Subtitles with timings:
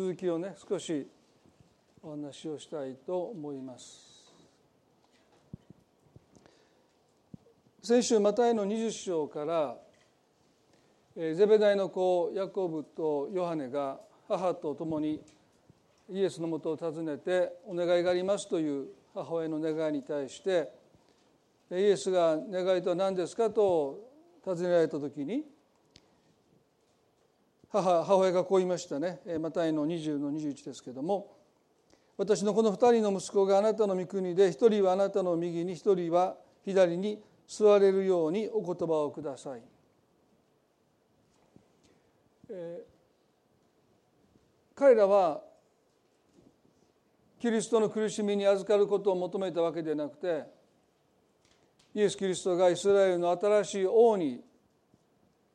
[0.00, 1.06] 続きをね少し
[2.02, 4.32] お話をしたいと思います。
[7.82, 9.76] 先週マタイの20章から
[11.14, 15.20] ゼベダイの子ヤコブとヨハネが母と共に
[16.08, 20.72] イエスのもとを訪ねてお願いがありますという母親の願いに対して
[21.70, 23.98] イエスが願いとは何ですかと
[24.46, 25.44] 尋ねられた時に
[27.72, 31.36] 母母親がこう言いましたねマタイの20の21ですけども
[32.16, 39.62] 私のこの2人の息子があなたの御国で一人はあなたの右に一人は左に座れるようにお言葉をください。
[42.50, 45.40] えー、彼らは
[47.40, 50.44] キリストの苦しみに預かることを求めたわけではなくて
[51.94, 54.44] イエス・キリストがイスラエルの新しい王に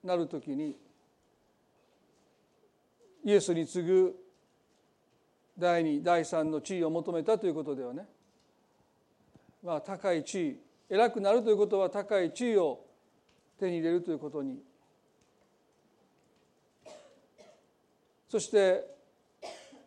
[0.03, 0.75] なる時に
[3.25, 4.15] イエスに次ぐ
[5.57, 8.05] 第2第3の地位を求めたということではね。
[9.63, 10.59] まあ高い地位
[10.91, 12.85] 偉くなるということは高い地位を
[13.59, 14.61] 手に入れるということに。
[18.29, 18.95] そして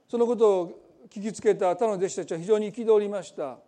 [0.08, 3.58] そのことを聞きつけた他の弟子たちは非常に憤りました。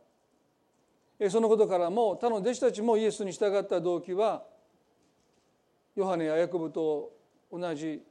[1.31, 4.43] そのことからも他の弟子たちもイエスに従った動機は
[5.95, 7.13] ヨハネやヤコブと
[7.53, 8.03] 同じ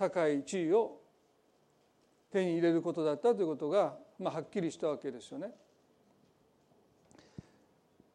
[0.00, 0.98] 高い地位を
[2.32, 5.48] 手に入れることだったということが、まあ、はっきりしたわけですよね。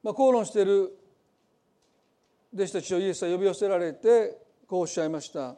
[0.02, 0.98] まあ、口論している
[2.56, 4.36] 弟子たちをイエスは呼び寄せられて
[4.68, 5.56] こうおっしゃいました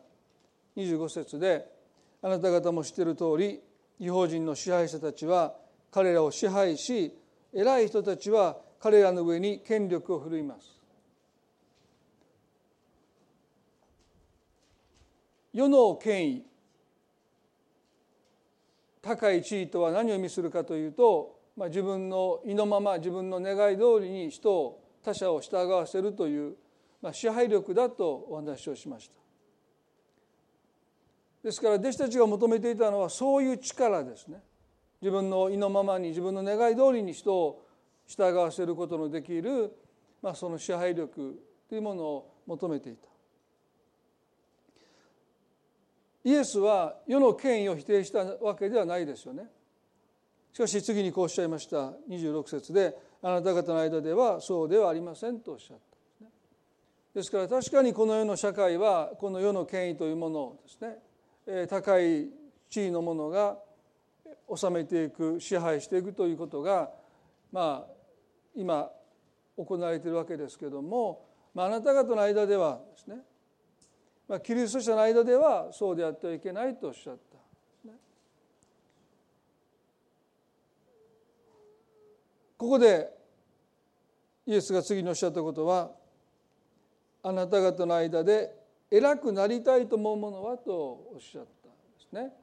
[0.75, 1.65] 25節で
[2.21, 3.61] 「あなた方も知っている通り
[3.99, 5.55] 違法人の支配者たちは
[5.91, 7.13] 彼らを支配し
[7.53, 10.75] 偉い人たちは彼らの上に権力を振るいます」
[15.57, 16.45] 世の権威
[19.01, 26.55] 高い地位とは何を意味するかというと、まあ、自分の意のまま自分の願い通りに人を他者を従わせるという、
[27.01, 29.15] まあ、支配力だとお話をしました。
[31.43, 34.43] ですから弟子たちが求めていたのはそういう力ですね。
[35.01, 37.65] 自分の意のままに自分の願い通りに人を
[38.05, 39.71] 従わせることのできる、
[40.21, 43.16] まあ、その支配力というものを求めていた。
[46.27, 49.43] イエスは世の権威を否定したわけではないですよね。
[50.51, 56.27] しかし次にこうおっしゃいました26節で「あなた方の間ではそうではありません」とおっしゃったんですね。
[57.13, 62.29] ですから確かにこの世の社会はこの世の権威というものをですね高い
[62.69, 63.57] 地位のものが
[64.53, 66.91] 治めていく支配していくということが
[67.53, 67.93] まあ
[68.53, 68.91] 今
[69.55, 73.23] 行われているわけですけども、ま、あなた方の間ではですね
[74.27, 77.17] まあ、キリスト者の間ではそうであってはいけないとおっしゃっ
[77.85, 77.91] た、
[82.57, 83.09] ここで
[84.45, 85.91] イエスが次におっしゃったことは
[87.23, 88.53] あなた方の間で
[88.89, 92.33] 偉くなりたいと思うものはとおっしゃったんですね。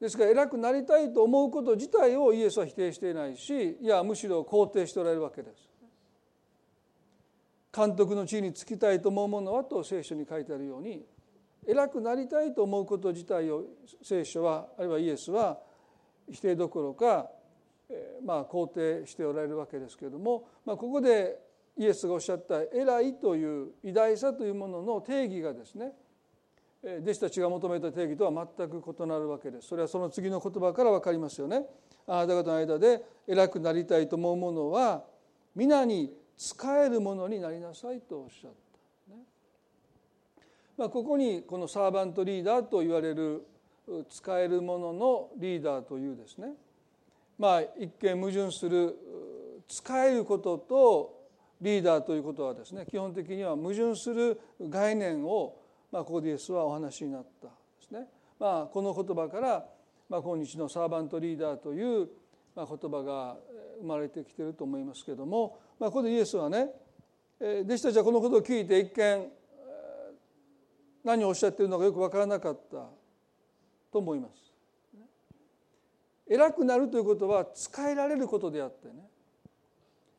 [0.00, 5.71] ですから偉くなりたいと思うこと自体をイエスは否定していないしいやむしろ肯定しておられるわけです。
[7.74, 11.04] 監督の地位につきたいと思うものはと聖書に書いてあるように
[11.66, 13.64] 偉くなりたいと思うこと自体を
[14.02, 15.58] 聖書はあるいはイエスは
[16.30, 17.28] 否定どころか、
[18.24, 21.38] まあ、肯定しておられるわけですけれども、まあ、ここで
[21.78, 25.92] イエスがおっしゃった偉いという偉大さというものの定義がですね
[26.82, 29.68] 弟子たちが求めた定義とは全く異なるわけです。
[29.68, 31.64] それはその次の言葉から分かりますよね。
[32.08, 35.04] あなた方の間で偉くなりたいと思うものは
[35.54, 38.50] 皆に使えるものになりなさいとおっしゃっ
[39.08, 39.22] た、ね。
[40.76, 43.46] まあ、ここにこのサーバントリーダーと言われる
[44.08, 46.54] 使えるもののリーダーというですね。
[47.38, 48.96] まあ一見矛盾する
[49.68, 51.22] 使えることと
[51.60, 55.56] リーダーということはですね基本的には矛盾する概念を、
[55.90, 58.08] まあ、ここでイエスはお話になったですね。
[58.38, 59.64] まあ、この言葉から、
[60.08, 62.08] まあ、今日のサーバントリーダーという、
[62.56, 63.36] まあ、言葉が
[63.80, 66.68] 生まれてきてると思いますけれども、まあ、ここでイエスはね
[67.40, 69.26] 弟子たちはこのことを聞いて一見
[71.02, 72.76] 何をおっしゃっているのかよく分からなかった
[73.90, 74.52] と思います。
[76.28, 78.94] 偉くなるということは使えられることであってね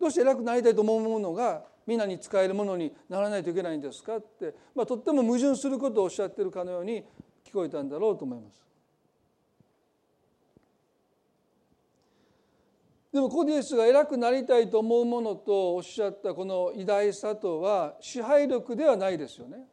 [0.01, 7.05] どうして偉くなりたいと思うものが皆に使えるものにならないといけないんですかって、まあ、とっても矛盾することをおっしゃってるかのように
[7.47, 8.61] 聞こえたんだろうと思います。
[13.13, 19.67] でもここでイエスが偉くなりたいと思うものとおっしゃったこの偉大さとは支配力ではないですよね。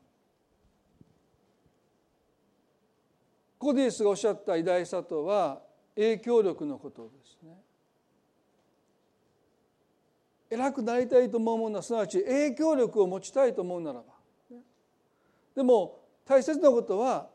[3.59, 5.63] ここでイエスがおっしゃった偉大さとは
[5.95, 7.57] 影響力のことですね。
[10.51, 14.05] 偉くなりたいと思うものはすなわち影響力を持ちたいと思うならば
[15.55, 17.29] でも大切なことは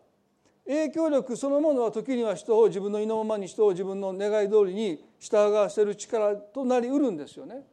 [0.67, 7.63] 影響力そのものは時には人を自分の意のままに人を自分の願い通りに従わせる力となりうるんですよね。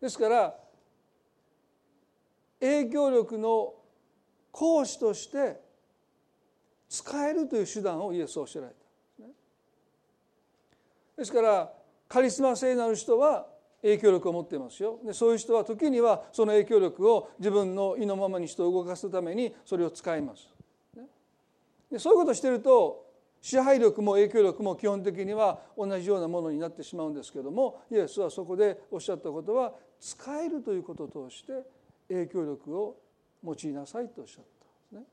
[0.00, 0.54] ですから
[2.58, 3.74] 影響力の
[4.50, 5.60] 講師として
[6.88, 8.84] 使えるという手段をイエスはおっしゃられたで
[9.14, 9.34] すね。
[11.18, 11.70] ですから
[12.08, 13.46] カリスマ性なる人は
[13.82, 20.48] 影響力を持っていますよでそういう人は時にはその影響力を自分の意のままに人を動かすためにそれを使います。
[21.90, 23.03] でそういうことをしてると
[23.44, 31.52] 支配力も影響力も基本的には同じようなものになってしまうんですけどもイエスはそこでおっしゃったことは使えるということを通して
[32.08, 32.96] 影響力を
[33.44, 34.44] 用いなさいとおっしゃっ
[34.90, 35.06] たんで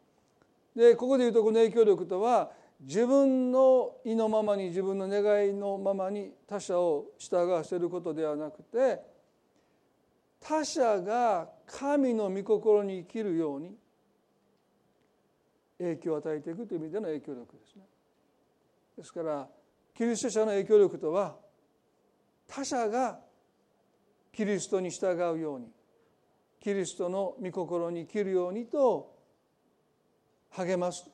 [0.73, 0.91] すね。
[0.91, 9.01] でここで言うとこの影響力とは自分の意のままに自分の願いのままに他者を従わせることではなくて
[10.39, 13.75] 他者が神の御心に生きるように
[15.79, 17.90] 影響を与えていくという意味での影響力ですね。
[19.01, 19.47] ですから
[19.95, 21.35] キリスト者の影響力とは
[22.47, 23.19] 他者が
[24.31, 25.71] キリストに従うように
[26.59, 29.11] キリストの御心に生きるようにと
[30.51, 31.09] 励ます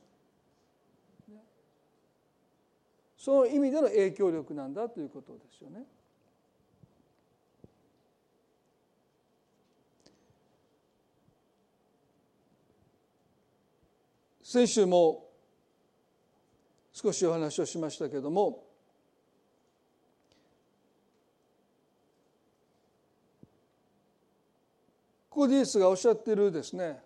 [3.18, 5.84] その意味での影響力なんだということですよね。
[14.44, 15.27] 先週も
[17.00, 18.64] 少しお話をしましたけれども
[25.30, 26.98] ここでイエスがおっしゃっているですね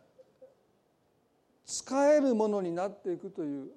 [1.65, 3.67] 使えるものになっていくという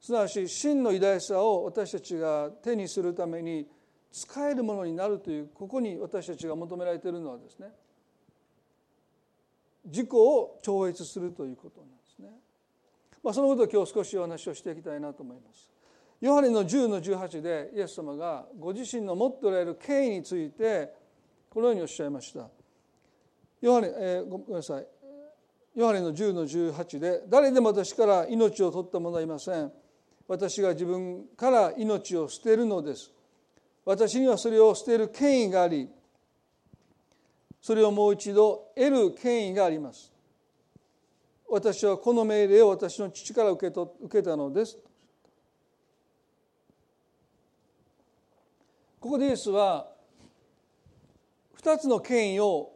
[0.00, 3.68] すなわち真の偉大さを私たちが手にするために
[4.10, 7.68] 使えるものになるというここに私たちが求められているのはですね
[9.84, 11.97] 自己を超越するということなんです。
[13.22, 15.68] まあ、そのことを今日少しお話をしていきたいなと思います。
[16.20, 20.92] ヨハネの10の18でイエス様がご自身の持っておられる権威について
[21.48, 22.48] このようにおっしゃいました。
[23.60, 24.86] ヨハネ、えー、ごめんなさい。
[25.76, 29.72] ヨハネの10の18で誰でも私から命を取った者はいません。
[30.26, 33.12] 私が自分から命を捨てるのです。
[33.84, 35.88] 私にはそれを捨てる権威があり
[37.62, 40.12] それをもう一度得る権威があります。
[41.50, 44.78] 私はこの命令を私の父から受けと受けたのです。
[49.00, 49.88] ここでイエスは
[51.62, 52.72] 2つの権威を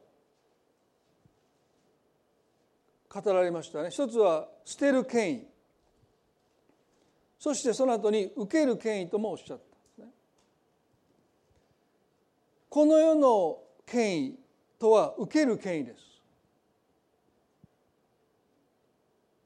[3.08, 3.90] 語られましたね。
[3.90, 5.46] 一つは捨てる権威。
[7.38, 9.64] そしてその後に受ける権威ともおっしゃったんで
[9.94, 10.06] すね。
[12.70, 14.38] この世の権威
[14.78, 16.11] とは受ける権威です。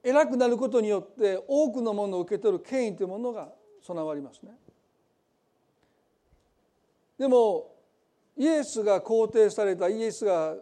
[0.06, 3.48] 偉くなることによって多くのものを受け取る権威というものが
[3.82, 4.52] 備わりますね。
[7.18, 7.74] でも
[8.36, 10.54] イエスが肯定されたイエスが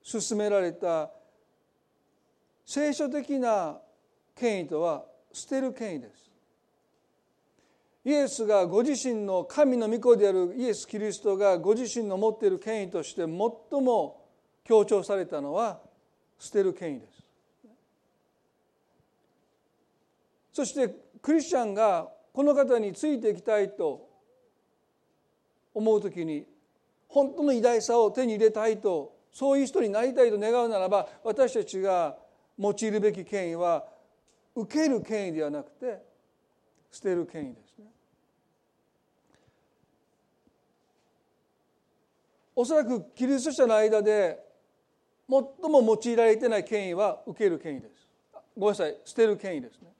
[0.00, 1.10] 進められた
[2.64, 3.78] 聖書的な
[4.34, 6.30] 権威とは捨てる権威です。
[8.06, 14.24] イエスがご自身の神の御子であるイエス・キリストがご自身の持っている権威として最も
[14.64, 15.80] 強調されたのは
[16.38, 17.21] 捨てる権威です。
[20.52, 24.08] そしてクリスチャンがこの方についていきたいと
[25.74, 26.46] 思う時に
[27.08, 32.16] 本当の偉大さを手に入れたいとそういう人になりたいと願うならば私たちが
[32.58, 33.84] 用いるべき権威は
[34.54, 36.02] 受ける権威ではなくて
[36.90, 37.86] 捨てる権威ですね。
[42.54, 44.38] おそらくキリスト者の間で
[45.28, 48.06] 最も用いられてない権威は受ける権威です。
[48.54, 49.91] ごめんなさい捨てる権威ですね。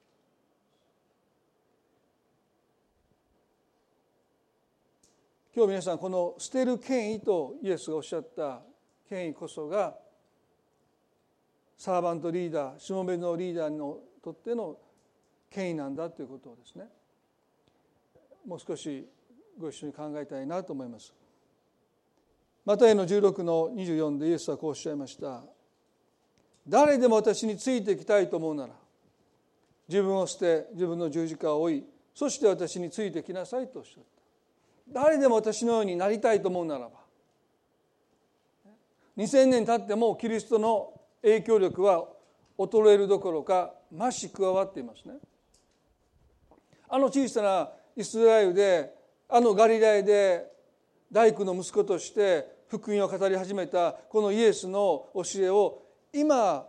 [5.54, 8.62] 今日皆さんこの捨てる権威とイエスがおっしゃった
[9.06, 9.94] 権威こそが
[11.76, 14.78] サーバントリーダーしもべのリーダーにとっての
[15.50, 16.87] 権威なんだということをですね
[18.47, 19.06] もう少し
[19.59, 21.12] ご一緒に考えたいなと思います。
[22.64, 25.42] マタイの16の24でイエスはこうおっしゃいました。
[26.66, 28.73] 誰でも私についていきたいと思うなら
[29.87, 34.12] 自分を捨て自分の十字架を追いそして私についてきなさいとおっしゃった。
[34.92, 37.02] 誰でも私のようになりたいと思うならば
[39.16, 42.08] 2000年経ってもキリストの影響力は
[42.58, 45.14] 衰えるどころか増し加わっていますね
[46.88, 48.92] あの小さなイスラエルで
[49.28, 50.46] あのガリラヤで
[51.11, 55.82] 大工の息子として福音を語り始めたこのイエスの教えを
[56.12, 56.66] 今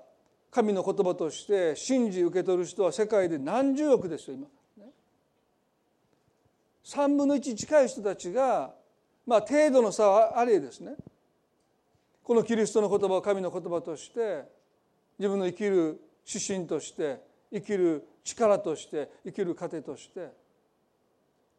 [0.52, 4.48] 神の言葉として信じ受け取る人は世界で何十億ですよ今。
[6.84, 8.74] 3分の1近い人たちが
[9.26, 10.96] まあ程度の差はあれですね。
[12.24, 14.44] このキリストの言葉を神の言葉として
[15.20, 17.20] 自分の生きる指針として
[17.52, 20.30] 生きる力として生きる糧として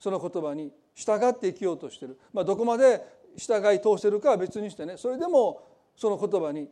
[0.01, 3.05] その言葉に従って生きようとしている、まあ、どこまで
[3.37, 5.63] 従い通せるかは別にしてねそれでも
[5.97, 6.69] その言葉に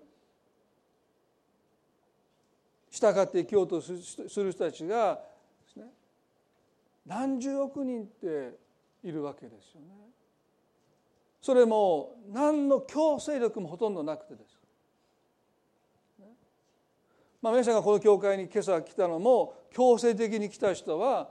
[2.91, 3.93] 従って生きようとす
[4.43, 5.19] る人たちが
[7.07, 8.59] 何十億人って
[9.03, 9.89] いるわけですよね。
[11.41, 14.59] それも何の強制力もほとんどなくてです。
[17.41, 21.29] まあ、皆さんがこの教会に今朝来たのも強制的に来た人は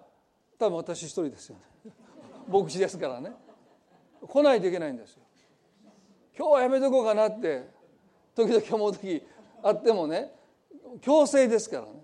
[0.59, 1.93] 多分私一人ですよね。
[2.51, 3.33] 牧師ですからね。
[4.27, 5.21] 来ないといけないんですよ。
[6.37, 7.69] 今日はやめとこうかなって
[8.35, 9.23] 時々思う時
[9.63, 10.33] あってもね
[11.01, 12.00] 強制ですからね。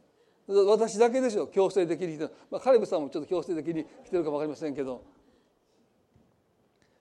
[0.47, 5.03] 私だけですよ強制的に来てまあ、カリブさんもちょっと強制的に来てるかも分かりませんけど。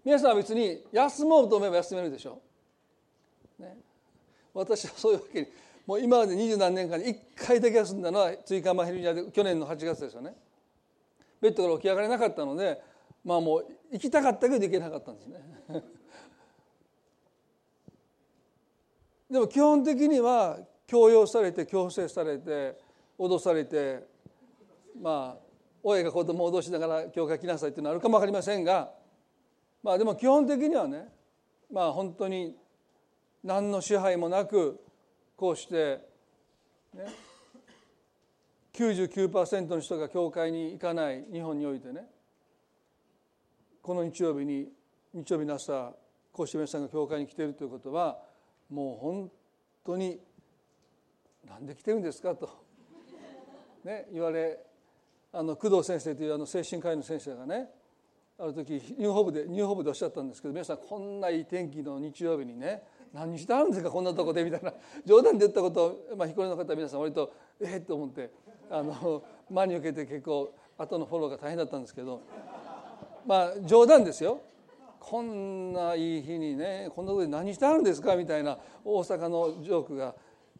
[0.06, 2.40] 皆さんは別に休もうと思えば休めるでしょ、
[3.58, 3.76] ね、
[4.54, 5.48] 私はそういうわけに
[5.84, 10.32] もう今まで二十何年間に1回だけ休んだのは追加マヘルニアで去年の8月ですよね。
[11.40, 12.80] ベッドから起き上がれなかったので
[13.24, 15.42] まあもう行きたかったけど行けなかったんですね。
[19.28, 22.78] でも基本的には強要されて強制されて
[23.18, 24.00] 脅されて
[25.00, 25.46] まあ
[25.82, 28.90] 親が子供を脅しながら教会来なさいっていうのはあるかも分かりませんが
[29.82, 31.08] まあでも基本的にはね
[31.72, 32.56] まあ本当に
[33.44, 34.80] 何の支配もなく
[35.36, 36.00] こうして、
[36.94, 37.04] ね、
[38.72, 42.06] 99%の人が教会に行かない日本においてね
[43.82, 44.68] この日曜日に
[45.14, 45.92] 日曜日の朝
[46.32, 48.18] こうして皆さんが教会に来ているということは
[48.68, 49.30] もう本
[49.84, 50.18] 当に
[51.48, 52.65] なんで来てるんですかと、
[53.86, 54.58] ね、言われ
[55.32, 57.68] あの工藤先生というあの精神科医の先生がね
[58.36, 62.82] ある時ニューホープでニューホープでおっしゃったんですけど皆さんこんないい天気の日曜日にね
[63.14, 64.74] 何してあるんですかこんなとこでみたいな
[65.06, 68.30] 冗談で言ったことを、まあ、彦根の方は皆さん割とえっと思って
[68.68, 72.22] あの真に受けて結構後のフォローが大変だったんですけど
[73.24, 74.40] まあ冗談ですよ。
[74.98, 80.16] こんないい日にねこんなとこで何してあるんですかみたいな大阪のジョークが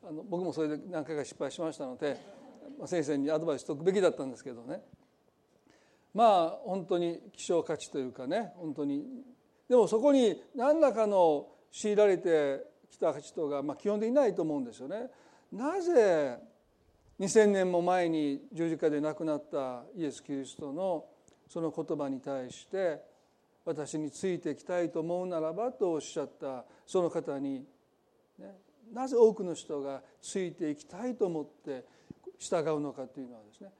[0.09, 2.17] あの僕もそれで何回か失敗しましたので、
[2.87, 4.81] 先生にアドバイスしておくべきだったんですけどね
[6.15, 9.05] まあ本当に希少価値というかね本当に
[9.69, 15.11] でもそこに何らかの強いられてきた人が、まあ、基本的にないと思うんですよね。
[15.53, 16.39] なぜ
[17.21, 21.07] 2000年も前に十字架で亡くなったイエス・キリストの
[21.49, 23.01] その言葉に対して
[23.65, 27.65] 私についていきたいと思うならばとおっしゃったその方に、
[28.39, 28.55] ね、
[28.93, 31.85] なぜ多くの人がついていきたいと思って
[32.39, 33.71] 従うのかというのはですね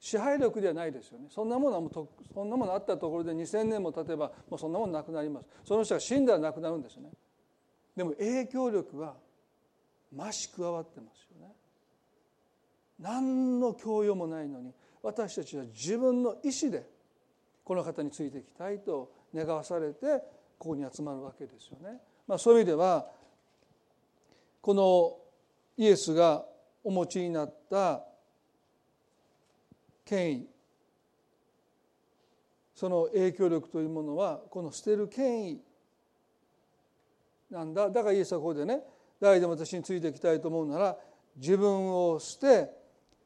[0.00, 1.26] 支配力ではないですよね。
[1.28, 5.48] そんなものはもうそんなものあったところで2,000年も経てばもうそんなものなくなります。
[5.64, 7.10] その人が死んだらなくなるんですね。
[7.94, 9.16] でも影響力は
[10.10, 11.52] 増し加わってますよね。
[12.98, 16.88] 何の教養もないのに私たちは自分の意思で
[17.62, 20.06] この方についていきたいと願わされて
[20.58, 22.00] ここに集まるわけですよね。
[22.26, 23.06] まあ、そういう意味では
[24.62, 25.18] この
[25.76, 26.44] イエスが
[26.82, 28.02] お持ちになった
[30.04, 30.46] 権威。
[32.74, 35.60] その影響力というものはこの捨てる権威
[37.50, 37.90] なんだ。
[37.90, 38.80] だからイエスはここでね
[39.20, 40.96] 誰でも私についていきたいと思うなら
[41.36, 42.70] 自分を捨て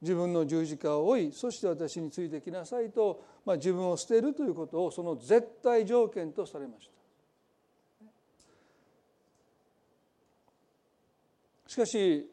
[0.03, 6.95] 自分の十字架を追いそして私についてきなさいと、まあ、自分を捨てるということをその絶対条件とされました。
[11.67, 12.31] しかし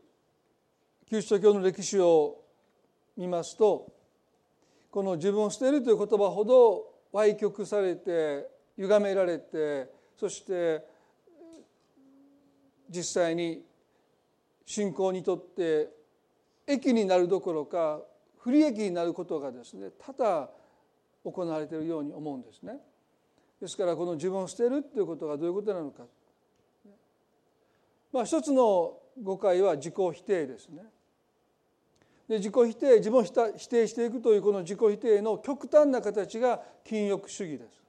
[1.12, 2.40] キリスト教の歴史を
[3.18, 3.92] 見ますと
[4.90, 10.86] この自分を捨てるという言葉ほど歪曲されて歪められてそして
[12.90, 13.62] 実際に
[14.66, 15.90] 信仰にとって
[16.66, 18.00] 益になるどころか
[18.40, 20.50] 不利益になることがですね多々
[21.26, 22.78] 行われているように思うんですね。
[23.60, 26.04] ですからこの自分を捨てるということがどういうことなのか。
[28.14, 30.84] まあ一つの誤解は自己否定ですね。
[32.32, 37.82] で自己否定自分を否定していくというこの自己否定の極端な形が禁欲主義です。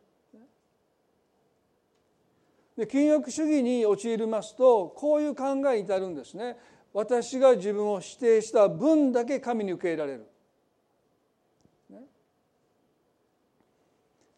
[2.76, 6.56] で禁欲主義に陥りますとこういう考えに至るんですね。
[6.92, 10.26] 私が自分を否定した分だけ神に受け入れられる。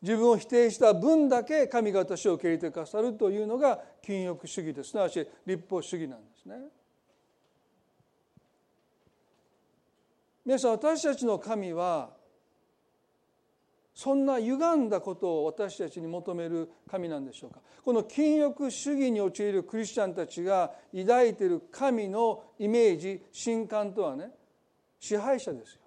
[0.02, 6.56] 自分を否定した分だけ神が私を受け入れてくださるというのが禁欲主義ですすなわち立法主義なんですね。
[10.44, 12.10] 皆さん私たちの神は
[13.94, 17.60] そんな歪んだことを私たちに求める神なんでしょうか？
[17.84, 24.30] この禁欲主義に陥るクリスチャンたちが抱いている神のイメージ神官とはね
[24.98, 25.80] 支配者ですよ。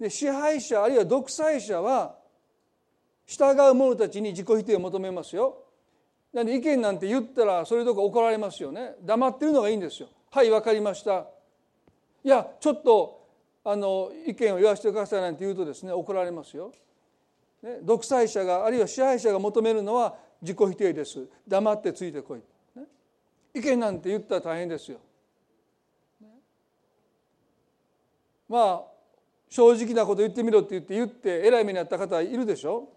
[0.00, 2.16] で支配者あるいは独裁者は
[3.24, 5.56] 従う者たちに自己否定を求めますよ。
[6.32, 8.96] なんで意見なんて言ったらそれどころ怒られますよね。
[9.02, 10.08] 黙ってるのがいいんですよ。
[10.32, 11.26] はい分かりました。
[12.24, 13.21] いやちょっと
[13.64, 16.72] あの意見を言わせてくださいなんて言うとですね怒られますよ。
[17.62, 21.28] ね、独裁者があるいは支配者が求めるのは自己否定です。
[21.46, 22.40] 黙ってついてこい。
[22.74, 22.86] ね、
[23.54, 24.98] 意見なんて言ったら大変ですよ。
[28.48, 28.92] まあ
[29.48, 32.88] 正直なこと言ってみろって言って言ってえらい目にあった方いるでしょ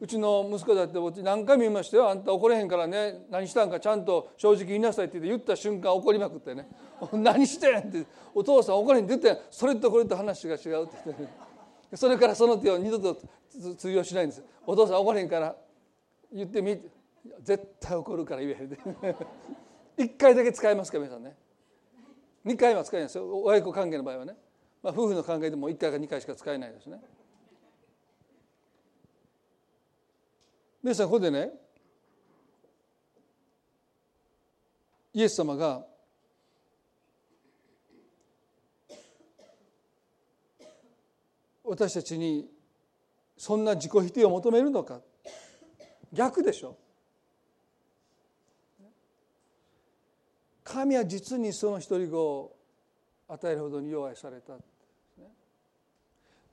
[0.00, 2.08] うちの息子だって何回も言いましたよ。
[2.10, 3.26] あんた怒れへんからね。
[3.30, 6.68] 何したんかちゃんと正直言いなさいって言った瞬間怒りまくってね。
[7.12, 11.28] 何してんってお父さん怒れへんって言ってそれとこれと話が違うって言って、ね、
[11.94, 13.20] それからその手を二度と
[13.76, 14.42] 通用しないんです。
[14.66, 15.54] お父さん怒れへんから
[16.32, 16.80] 言ってみ。
[17.42, 18.78] 絶対怒るから言えへんで
[19.98, 21.36] 1 回だけ使えますか皆さんね。
[22.46, 23.42] 2回は使えないですよ。
[23.42, 24.34] 親子関係の場合はね、
[24.82, 27.02] まあ、夫婦の関係でも1回か2回しか使えないですね。
[30.82, 31.50] 皆さんここでね
[35.12, 35.84] イエス様が
[41.64, 42.48] 私たちに
[43.36, 45.00] そんな自己否定を求めるのか。
[46.12, 46.76] 逆でしょ。
[50.64, 52.56] 神は実にその一人子を
[53.28, 54.54] 与えるほどに弱いされた。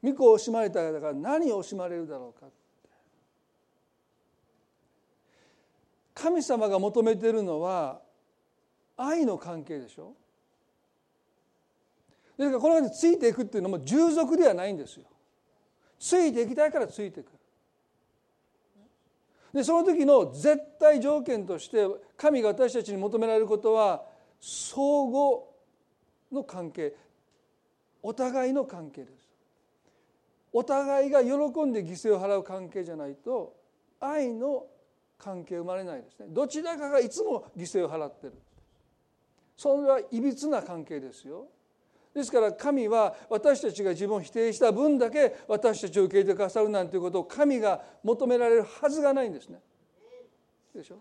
[0.04, 2.48] 御子を惜しまれたから何を惜しまれるだろうか。
[6.18, 8.02] 神様が求めてるのは
[8.98, 10.16] 愛の関係でしょ？
[12.40, 15.06] ですからこのようについていくっていうのも従属ではないんですよ。
[16.00, 17.32] ついていきたいからついていく。
[19.54, 24.04] でその時の絶対条件として神が私たちに求められることは
[24.40, 25.42] 相互
[26.32, 26.96] の関係
[28.02, 29.28] お互いの関係です。
[30.52, 31.30] お互いが喜
[31.64, 33.56] んで犠牲を払う関係じゃないと
[34.00, 34.66] 愛の
[35.18, 36.28] 関係生まれないですね。
[36.30, 38.34] どちらかがいつも犠牲を払ってる。
[39.56, 41.48] それはいびつな関係ですよ。
[42.14, 49.60] ですから神は私たちが自分を否定した分だけ私たちを受け入れてくださるなんていうことを神が求められるはずがないんですね。
[50.74, 50.98] でしょ？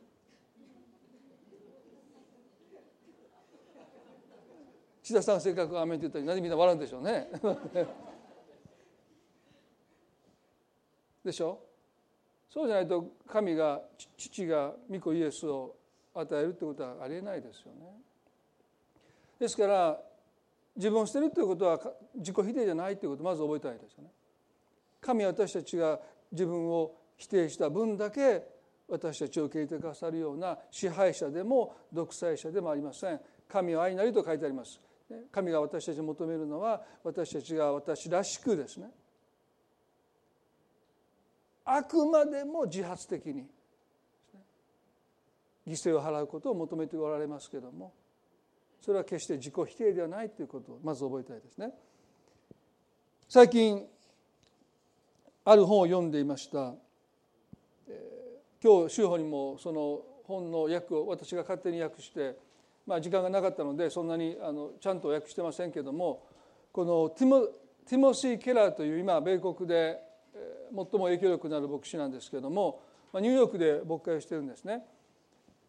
[5.03, 7.31] 千田さんせっかく「アメン」って言ったら何みんな笑うんでしょうね。
[11.25, 11.61] でしょ？
[12.57, 13.83] そうじゃないと神が
[14.17, 15.77] 父が御子イエスを
[16.15, 17.87] 与えるってことはありえないですよね。
[19.39, 20.01] ですから
[20.75, 21.79] 自分を捨てるということは
[22.15, 24.11] 自己否定じゃないということをまず覚えたいですよね。
[25.03, 26.01] 神は私たちが
[26.33, 28.43] 自分を否定した分だけ
[28.89, 33.21] 私たちを受け入れてくださるような支配者でも独裁者でもありません。
[33.51, 34.81] 神は愛なりと書いてあります。
[35.31, 38.89] 神が私たちに求めるのは私たちが私らしくですね
[41.67, 43.45] あくまでも自発的に
[45.67, 47.93] 犠牲を払うことを求めておられますけれども
[48.81, 51.73] それは決して自己否定ではないということをまず覚えたいですね。
[53.29, 53.85] 最近
[55.45, 56.75] ある本を読んでいました。
[58.63, 62.37] 今日修法にもその本の訳を私が勝手に訳して、
[62.87, 66.25] まあ、時間がなかったのでそんなにあのちゃんと訳してませんけども
[66.73, 67.41] このティモ
[67.89, 70.06] ティモシー・ケラーという今米国で
[70.71, 72.81] 最も影響力のある牧師なんですけれども
[73.15, 74.85] ニューヨークで牧会をしてるんですね。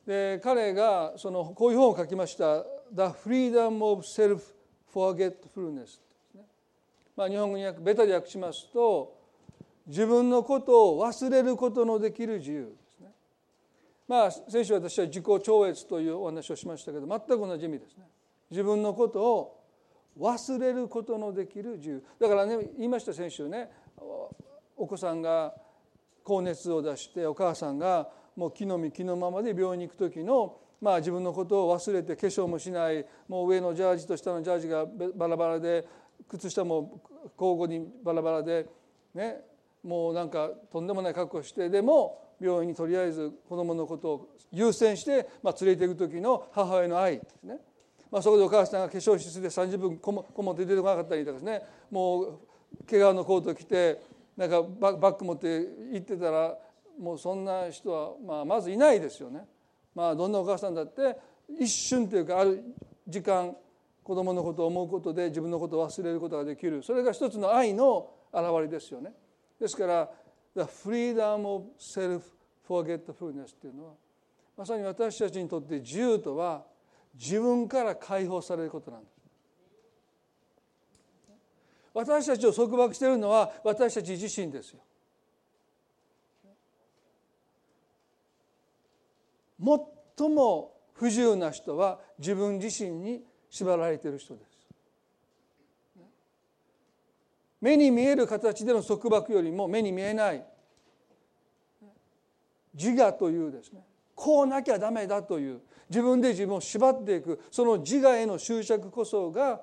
[0.05, 2.63] で彼がそのこういう本を書きました
[2.95, 5.99] 「The Freedom of Self-Forgetfulness」
[7.15, 9.17] まあ、日本語に訳ベタで訳しますと
[9.87, 13.13] 自分のことを忘れることのできる自由ですね。
[14.07, 18.07] まあ先週私は自己超越というお話をしましたけど全く同じ意味ですね。
[18.49, 19.57] 自分のことを
[20.19, 23.69] 忘れることのできる自由だからね言いました先週ね
[24.77, 25.53] お子さんが
[26.23, 34.85] 高熱を出してお母さんがもう気の身気のままで病院に行く時のまあ自分のことを忘れて化粧もしないもう上のジャージと下のジャージが
[35.15, 35.87] バラバラで
[36.27, 37.01] 靴下も
[37.39, 38.67] 交互にバラバラで
[39.15, 39.37] ね
[39.83, 47.57] もうなんかとんでもない格好してでも病院にとりあえず子供のことを優先して、まあ、連れていく時の母親の愛ですね、
[48.11, 51.61] まあ、そこでお母さんが化粧室で30分こもこもって出てこなかったりとかですね。
[51.89, 52.39] もう
[52.85, 54.01] 毛皮のコート着て
[54.37, 55.47] なんかバッグ持って
[55.91, 56.55] 行ってたら
[56.99, 59.45] もうそんな人はまあまずいないですよね。
[59.95, 61.17] まあどんなお母さんだって
[61.59, 62.63] 一瞬というかある
[63.07, 63.55] 時間
[64.03, 69.11] 子供のことを思うことで自分のことを忘れることができるそれが一つの愛の表れですよね。
[69.59, 70.09] ですから
[70.55, 73.93] The freedom of self-forgetfulness っていうのは
[74.55, 76.63] まさに私たちにとって自由とは
[77.13, 79.16] 自分から解放されることなんです。
[81.97, 84.79] 私たちを束縛しているのは私たち自身ですよ。
[90.15, 94.67] 最も不自由な人は自分自身に縛られている人です。
[97.59, 100.45] 目に見える形での束縛よりも目に見えない
[102.75, 103.81] 自我というですね
[104.13, 109.61] こうなきゃダメだという自分で自分を縛っていくその自我への執着こそが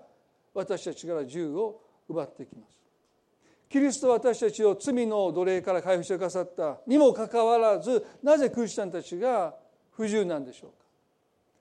[0.52, 2.76] 私たちから自由を奪ってきます。
[3.68, 9.54] キリストは私たちを罪の奴隷から解放してくださったにもかかわらずなぜクリスチャンたちが
[9.92, 10.76] 不自由なんでしょうか。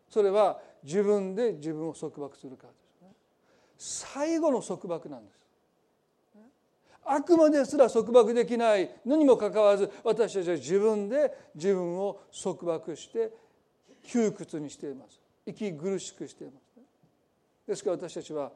[0.10, 3.10] それは自分で自分を束縛するからですね。
[3.77, 5.43] 最後の束縛なんです。
[7.06, 13.32] 悪魔ですら束縛できないのにもかかわらず私たちは自分で自分を束縛して
[14.03, 15.19] 窮屈にしています。
[15.45, 16.63] 息苦しくしています、
[17.67, 18.51] ですから私たちは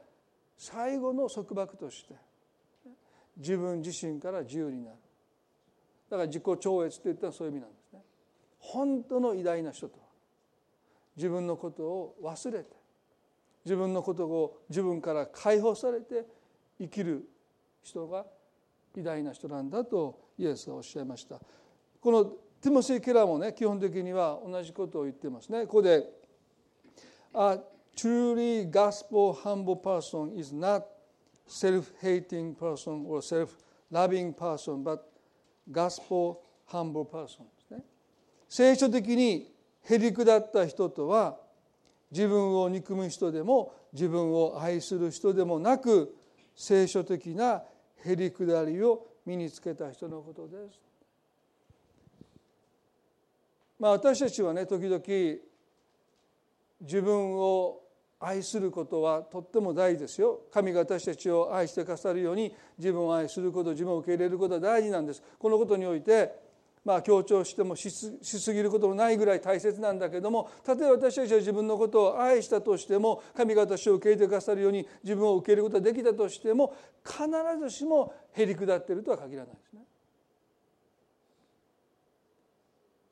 [0.57, 2.15] 最後の束縛として
[3.37, 4.97] 自分自身から自由になる。
[6.09, 8.01] だから自己超越といったらそういう意味なんですね。
[8.59, 10.05] 本当の偉大な人とは
[11.15, 12.75] 自分のことを忘れて
[13.65, 16.25] 自分のことを自分から解放されて
[16.79, 17.27] 生きる
[17.83, 18.25] 人が
[18.95, 21.39] 偉大な人なんだとイエスはおっしゃいました。
[22.01, 25.67] このティモシー・ケラーもね基本的には同じことを言ってますね。
[25.67, 26.09] ここで
[27.35, 27.61] 「A
[27.97, 30.85] truly gospel humble person is not
[31.47, 34.99] self-hating person or self-loving person but
[35.71, 37.83] gospel humble person」ですね
[38.47, 41.39] 聖書的にへりくだった人とは
[42.11, 46.15] 自分を憎む人でも自分を愛する人でもなく
[46.55, 47.63] 聖書的な
[48.05, 50.79] へりくだりを身につけた人のことです。
[53.79, 55.01] まあ私たちはね時々
[56.81, 57.81] 自分を
[58.19, 66.47] 愛することはとっても大事ですよ神が私たちを愛してくださるように自分を愛すること自分を受け入れることは大事なんですこのことにおいて
[66.87, 77.27] まあ、強調してもしすぎることもないぐらい大切なんだけどもたとえ私たちは自分のことを愛したとしても神が私を受け入れてくださるように自分を受け入れることができたとしても必
[77.59, 79.81] ずしもへり下っているとは限らないですね。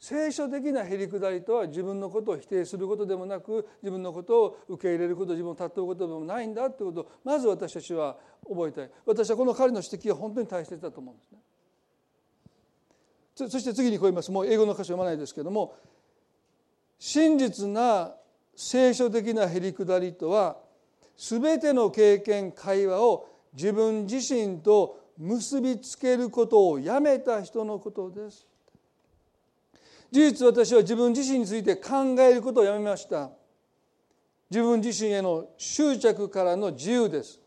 [0.08, 8.16] 聖書的なへり下りとは自分のことを否定することでもなく自分のことを受け入れること自分を尊うことでもないんだということをまず私たちは
[8.48, 8.92] 覚えたい。
[9.04, 11.40] 私はこの彼の指摘は本当に大切だと思うんですね。
[13.50, 14.32] そして次にこう言います。
[14.32, 15.74] もう英語の歌詞読まないですけども
[17.00, 18.14] 真実な
[18.56, 20.58] 聖書的なへりくだりとは
[21.18, 28.46] 全ての経験会話を自分自身と結びつけることをやめた人のことです。
[30.16, 33.32] 事実私は自分自身について考えることをやめました。
[34.50, 37.42] 自分自身への執着からの自由です。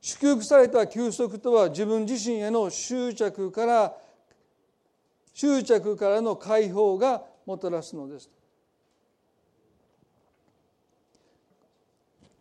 [0.00, 3.94] 祝福された休息とは自分自身への執着から
[5.34, 8.30] 執着からの解放がもたらすのです。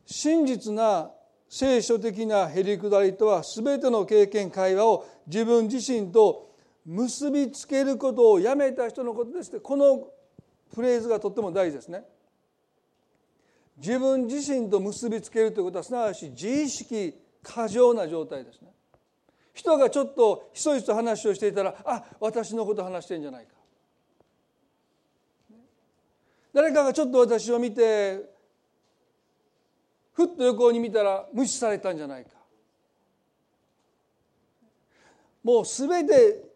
[0.05, 1.11] 真実な
[1.49, 6.50] 聖書的なへりくだりとは全ての経験会話を自分自身と
[6.85, 10.07] 結びつけることをやめた人のことですこの
[10.73, 12.03] フレーズがとっても大事ですね。
[13.77, 18.69] 自分自身と結びつけるということはすなわち自意識過剰な状態ですね。
[19.53, 23.51] 人がちょっとひそひそ話をしていたらあ私のこと話してんじゃないか
[26.53, 28.29] 誰かがちょっと私を見て
[30.13, 32.31] ふっと横に見たら無視されたんじゃないか
[35.43, 36.50] もう全て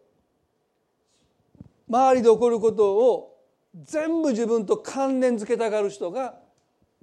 [1.88, 3.36] 周りで起こることを
[3.74, 6.34] 全部自分と関連付けたがる人が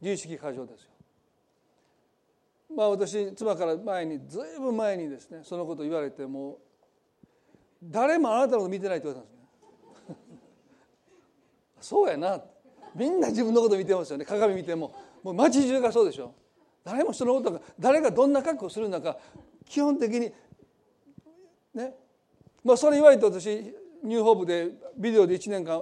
[0.02, 0.90] 自意識過剰ですよ。
[2.76, 6.58] まあ私妻から前にずいぶん前にですねそのこと言われても
[7.84, 10.38] 誰もあなたのこと見てないって言われたんですね。
[11.80, 12.44] そうやな。
[12.96, 14.26] みんな自分のこと見てますよね。
[14.26, 14.94] 鏡見ても。
[15.22, 16.34] もう街中がそうでしょ。
[16.84, 19.18] 誰も人のことが誰がどんな格好するのか
[19.66, 20.32] 基本的に
[21.74, 21.96] ね。
[22.64, 25.82] まあそれ言われて私ニューホープでビデオで1年間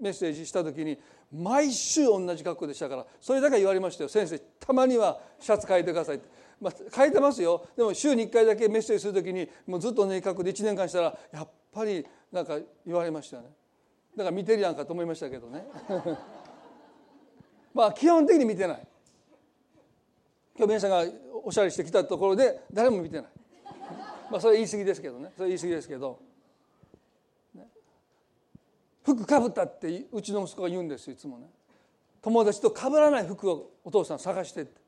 [0.00, 0.98] メッセージした時に
[1.32, 4.08] 毎週同じ格好でしたからそれだけ言われましたよ。
[4.08, 6.28] 先生たまにはシャツ変えてくださいって。
[6.60, 7.66] まあ、書いてますよ。
[7.76, 13.50] でも週に1回だけメッセージする時にもうずっとね書くで1年間したらやっぱりなんか言われましたよね。
[14.16, 15.66] だから見てるやんかと思いましたけどね。
[17.74, 18.86] まあ基本的に見てない。
[20.56, 21.04] 今日皆さんが
[21.44, 23.30] おしゃれしてきたところで誰も見てない。
[24.30, 25.32] まあそれ言い過ぎですけどね。
[25.36, 26.18] それ言い過ぎですけど、
[29.04, 31.48] 服かぶったってうちの息子が言うんですいつもね。
[32.20, 34.80] 友達とかぶらない服をお父さん探してって。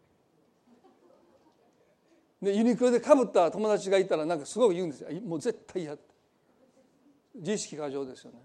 [2.42, 5.09] でユニクロでかぶった友達がいたらなんかすごく言うんですよ。
[5.23, 6.03] もう絶対嫌って。
[7.35, 8.38] 自意識過剰ですよね。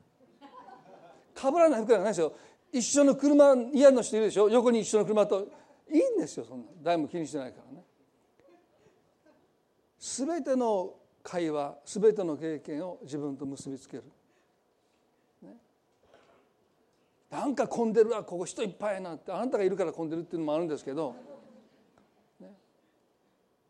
[1.33, 2.33] かぶらない服なんかないですよ。
[2.71, 4.49] 一緒の車嫌の人いるでしょ？
[4.49, 5.47] 横に一緒の車と。
[5.89, 6.65] いいんですよそんな。
[6.81, 7.83] 誰も気にしてないからね。
[9.99, 14.03] 全ての会話全ての経験を自分と結びつける、
[15.41, 15.55] ね、
[17.35, 21.13] なんか混んでるわここ人いっぱいなってあなたがいるから混んでるっていうのもあるんですけど、
[22.39, 22.53] ね、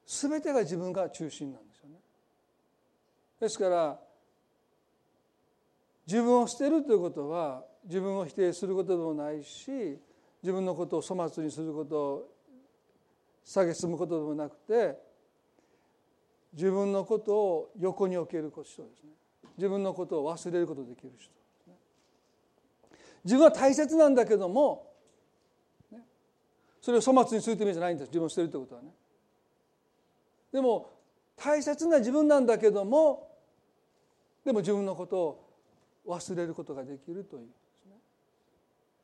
[0.05, 1.95] 全てが自分が中心なんですよね。
[3.39, 3.99] ですから
[6.05, 9.99] 自分を捨てるということは自分を否定することでもないし
[10.43, 12.29] 自分のことを粗末にすることを
[13.43, 14.95] 蔑むことでもなくて
[16.53, 19.09] 自分のことを横に置ける人ですね。
[19.57, 21.44] 自分のことを忘れることできる人。
[23.25, 24.93] 自分は大切なんだけども、
[25.91, 25.99] ね、
[26.79, 28.07] それを粗末にするという意味じゃないんです。
[28.07, 28.89] 自分を捨てるということはね。
[30.53, 30.91] でも
[31.35, 33.27] 大切な自分なんだけども
[34.45, 35.45] でも自分のことを
[36.07, 37.95] 忘れることができるというですね。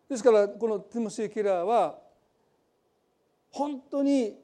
[0.08, 1.98] ですからこのティモシー・キラーは
[3.50, 4.38] 本当に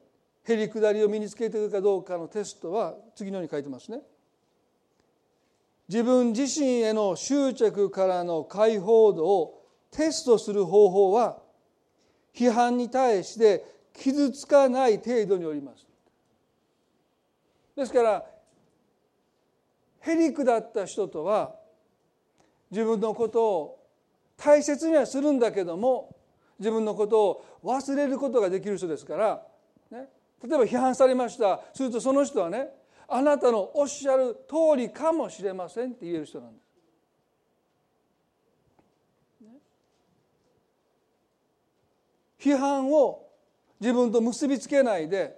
[0.44, 4.00] へりくだりを身につけているかどうかのテストは次のように書いてますね。
[5.88, 9.57] 自分自身への執着からの解放度を
[9.90, 11.38] テストする方法は
[12.34, 15.86] 批判に対して傷つかない程度によります。
[17.76, 18.24] ですから
[20.00, 21.54] へりくだった人とは
[22.70, 23.78] 自分のことを
[24.36, 26.14] 大切にはするんだけども
[26.58, 29.42] 自分のことを忘れることができる人ですから、
[29.90, 30.08] ね、
[30.42, 32.68] 例えば批判されましたするとその人はね
[33.08, 36.67] あなたのおっしゃる通りかもしれませんって言える人なんです。
[42.48, 43.26] 批判を
[43.80, 45.36] 自分と結びつけないで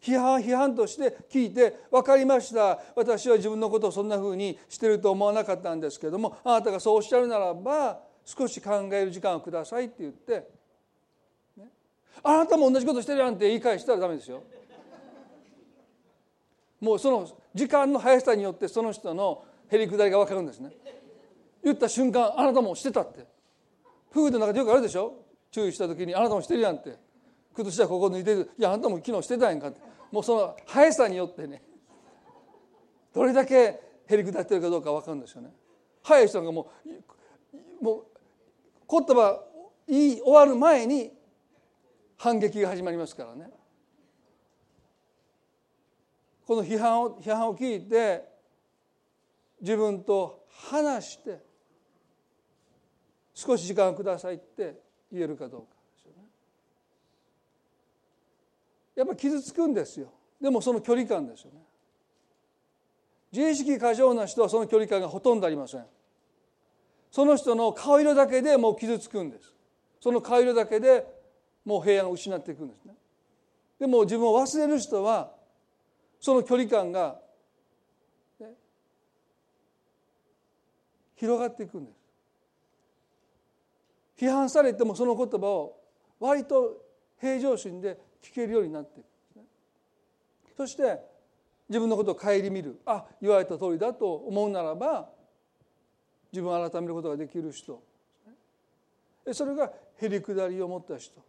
[0.00, 10.48] 批判批判として聞いて分かりました私は自分のことをそんなふうにしてると思わなかったんですけどもあなたがそうおっしゃるならば少し考える時間をくださいって言って、
[11.56, 11.68] ね、
[12.22, 14.42] あなたも同じことしてるやんって言い返したらダメですよ。
[16.80, 20.70] もうその時間の速さによってその人のへりくだりが分かるんですね。
[21.62, 23.26] 言った瞬間あなたもしてたって
[24.10, 25.23] 夫婦の中でよくあるでしょ？
[25.54, 26.98] 注意した時にあなたもしてるやんって
[27.54, 31.62] 靴下ここ抜いてるいやあなたも昨日してたやんかってもうその速さによってね
[33.14, 35.50] どれだけへりくだってるかどうか分かるんですよね。
[36.02, 36.72] 速い人がも
[37.80, 38.04] うもう
[38.90, 39.44] 言葉
[39.86, 41.12] 言い終わる前に
[42.16, 43.48] 反撃が始まりますからね。
[46.48, 48.24] この批判を批判を聞いて
[49.60, 51.38] 自分と話して
[53.32, 54.82] 少し時間をくださいって
[55.14, 55.66] 言えるかどうか。
[58.96, 60.12] やっぱ傷つくんですよ。
[60.40, 61.58] でもその距離感ですよね。
[63.32, 65.84] 自意識過剰な人はその距離感がほとんどありません。
[67.10, 69.52] その人の顔色だけでもう傷つくんです。
[70.00, 71.06] その顔色だけで
[71.64, 72.94] もう平安を失っていくんですね。
[73.80, 75.32] でも自分を忘れる人は
[76.20, 77.20] その距離感が、
[78.38, 78.54] ね、
[81.16, 82.03] 広がっていくんです。
[84.18, 85.80] 批判されてもその言葉を
[86.20, 86.82] 割と
[87.20, 89.42] 平常心で聞けるようになっていくんですね。
[90.56, 91.00] そして
[91.68, 95.08] 自分のことを顧みるあ言われた通りだと思うならば
[96.32, 97.82] 自分を改めることができる人。
[99.32, 101.22] それがへりくだりを持った人。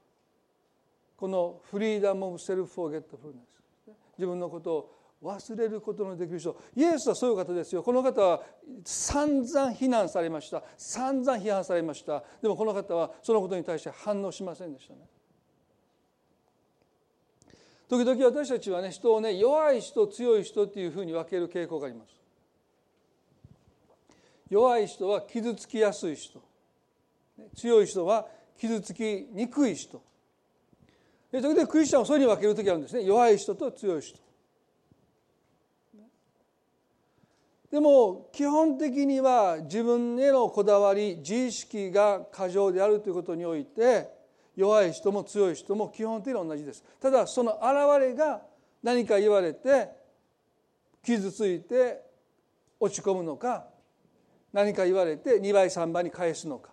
[1.16, 3.92] このフリーダム・オブ・セルフ・フォーゲットフルネス。
[4.18, 4.96] 自分のことを
[5.26, 6.56] 忘れることのできる人。
[6.76, 7.82] イエスはそういう方ですよ。
[7.82, 8.44] この方は
[8.84, 10.64] 散々非難されました。
[10.78, 12.24] 散々批判されました。
[12.42, 15.00] でもこの方はそのことに対して反応しませんでしたね。
[17.88, 22.14] 時々私たちはね人をね弱い人強い人っていうふうに分ける傾向があります。
[24.50, 26.42] 弱い人は傷つきやすい人。
[27.56, 30.02] 強い人は傷つきにくい人。
[31.32, 33.04] で時々クリスチャンをそういうふうに分ける時あるんですね。
[33.04, 34.25] 弱い人と強い人。
[37.76, 44.08] でも基本的には自分へのこだわり自意識が過剰であるということにおいて
[44.56, 48.44] 弱い人も強い人も基本的に同じですただその現れが
[48.82, 49.90] 何か言われて
[51.04, 52.00] 傷ついて
[52.80, 53.66] 落ち込むのか
[54.54, 56.70] 何か言われて2倍3倍に返すのか、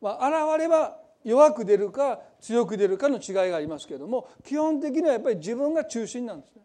[0.00, 6.62] まあ、現れは弱く出るか強く出るかの違いがありますけれども基本的にはやっぱり自分が中心なんですね。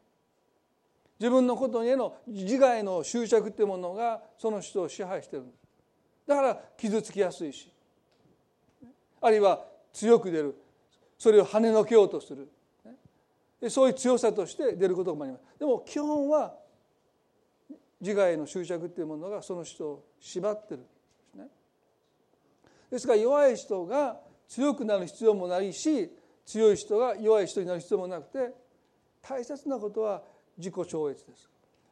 [1.24, 5.44] 自分のことへの自我への執着っていうものがその人を支配してる。
[5.44, 5.58] んです
[6.28, 7.72] だから傷つきやすいし。
[9.22, 10.54] あるいは強く出る。
[11.18, 12.50] それを跳ねのけようとする。
[13.70, 15.44] そういう強さとして出ることもあります。
[15.60, 16.56] でも基本は
[18.02, 20.82] 自我への執着っていうものがその人を縛ってる。
[20.82, 20.90] んで
[21.32, 21.48] すね。
[22.92, 26.14] ですから弱い人が強くなる必要もないし
[26.46, 28.54] 強い人が弱い人になる必要もなくて
[29.22, 30.22] 大切なことは
[30.58, 31.50] 自己超越です。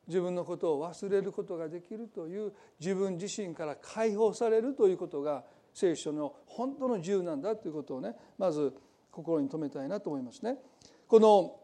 [0.08, 5.44] 自分のことを忘れることができるという自分自身から解放されるということが
[5.74, 8.74] 聖書の本当の自由なんだということをねまず
[9.12, 10.58] 心に留めたいなと思いますね。
[11.08, 11.58] この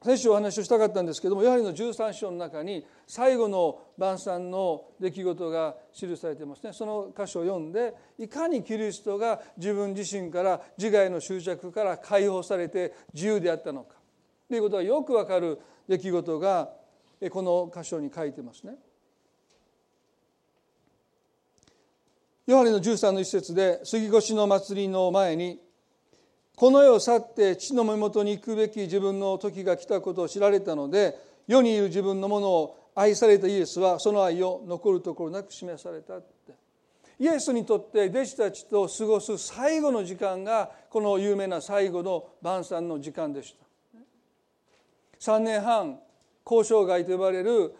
[0.00, 6.72] 先週お話をしたかったんですけどもやはりの13章の中に最後の晩餐の出来事が記されてますね。
[6.72, 13.96] その箇所を読んでいかにキリストが自分自身から自我への執着から解放されて自由であったのか。
[14.48, 16.70] ということがよくわかる出来事が
[17.30, 18.74] この箇所に書いてますね。
[22.46, 25.60] ヨハネの13の一節で杉越の祭りの前に
[26.56, 31.14] この世を去って父の身元に行くべき自分の時が来たことを知られたので
[31.46, 36.54] 世にいる自分のものを愛されたイエスはその愛を残るところなく示されたって
[37.20, 43.67] イエスにとって弟子たちと過ごす最後の時間がこの有名な最後の晩餐の時間でした
[45.20, 46.00] 3年半
[46.44, 47.74] 交渉外と呼ばれる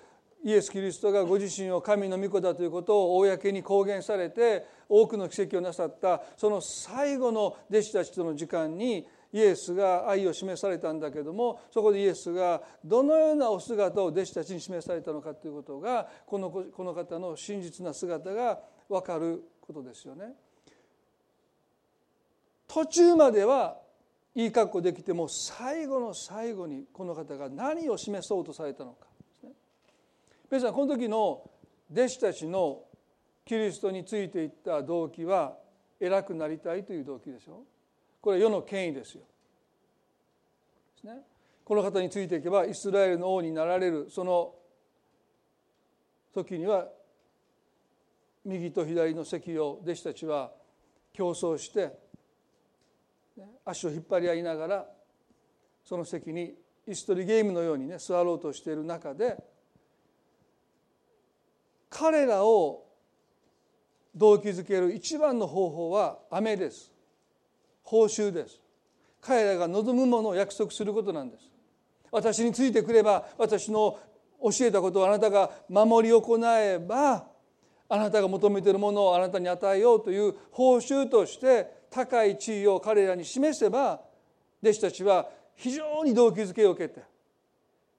[0.45, 20.35] イエス・キリストがご自身を神の御子だということを公に公言されて多くの奇跡をなさったその最後の弟子たちとの時間にイエスが愛を示されたんだけどもそこでイエスがどのようなお姿を弟子たちに示されたのかということがこのこの方の真実な姿が分かることですよね。
[22.67, 23.79] 途中までは
[24.35, 29.07] いい格好できても最後の最後にこの方が何を示そうとされたのか。
[30.51, 31.51] 皆さんこの時の
[31.93, 32.85] 弟子たちの
[33.45, 35.57] キリストについていった動機は
[36.01, 37.65] 偉くなりたいという動機でしょ
[38.21, 39.23] これは世の権威ですよ。
[40.97, 41.23] ですね、
[41.65, 44.09] この方についていけばイスラエルの王になられる。
[44.11, 44.55] その
[46.35, 46.89] 時には
[48.45, 50.53] 右と左の席を弟子たちは
[51.13, 52.08] 競争して
[53.65, 54.87] 足を引っ張り合いながら
[55.85, 56.55] その席に
[56.87, 59.37] 椅子取りゲームのようにね座ろうとしている中で
[61.91, 62.87] 彼らを
[64.15, 66.93] 動機づける一番の方法は雨です。
[67.83, 68.61] 報酬です。
[69.21, 71.51] 彼らが望むものを約束することなんです。
[72.11, 73.99] 私についてくれば私の
[74.43, 77.27] 教えたことをあなたが守り行えば
[77.89, 84.01] あなたが求めているものをあなたに与えようという報酬として高い地位を彼らに示せば
[84.63, 87.03] 弟子たちは非常に動機づけを受けて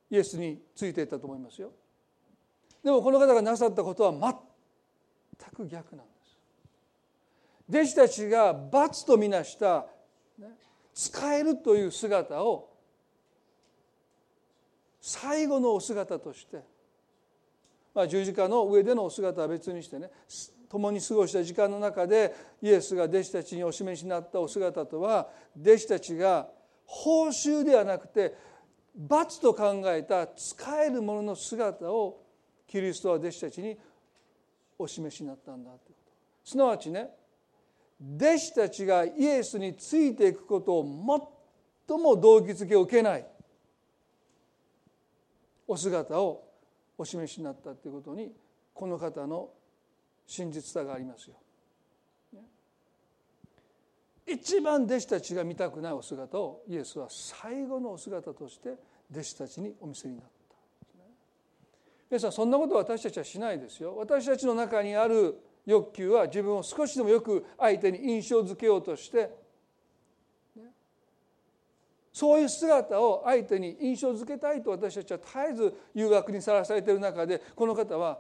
[0.10, 1.72] イエスについていったと思いますよ。
[2.84, 6.38] でもこの方がなさったことは全く逆なんです。
[7.70, 9.86] 弟子たちが罰とみなした、
[10.38, 10.48] ね、
[10.94, 12.70] 使えるという姿を
[15.02, 16.64] 最後のお姿として、
[17.94, 20.10] まあ、十字架の上でのお姿は別にしてね
[20.70, 25.28] 共に過ごした時間の中でイエスが弟子たちにお示しになったお姿とは
[25.60, 26.48] 弟子たちが
[26.86, 28.36] 報酬ではなくて
[28.96, 32.22] 罰と考えた使えるものの姿を
[32.68, 33.78] キリストは弟子たちに
[34.78, 36.50] お示しになったんだということ。
[36.50, 37.10] すなわちね
[38.02, 41.30] 弟子たちがイエスについていくことを
[41.88, 43.26] 最も動機づけを受けない
[45.68, 46.44] お姿を
[46.98, 48.32] お示しになったということに
[48.74, 49.50] この方の
[50.30, 51.36] 真実さがありますよ。
[54.28, 58.76] 一番弟子たちが見たくないお姿をイエスは最後のお姿として
[59.12, 60.30] 弟子たちにお見せになった。
[62.12, 63.96] 皆さんそんなことは私たちはしないですよ。
[63.98, 69.32] 私たちの中にある欲求は自分を少しでもよく相手に印象づけようとして
[72.14, 78.20] そういう姿を相手に印象づけたいと私たちは絶えず誘惑にさらされている中でこの方は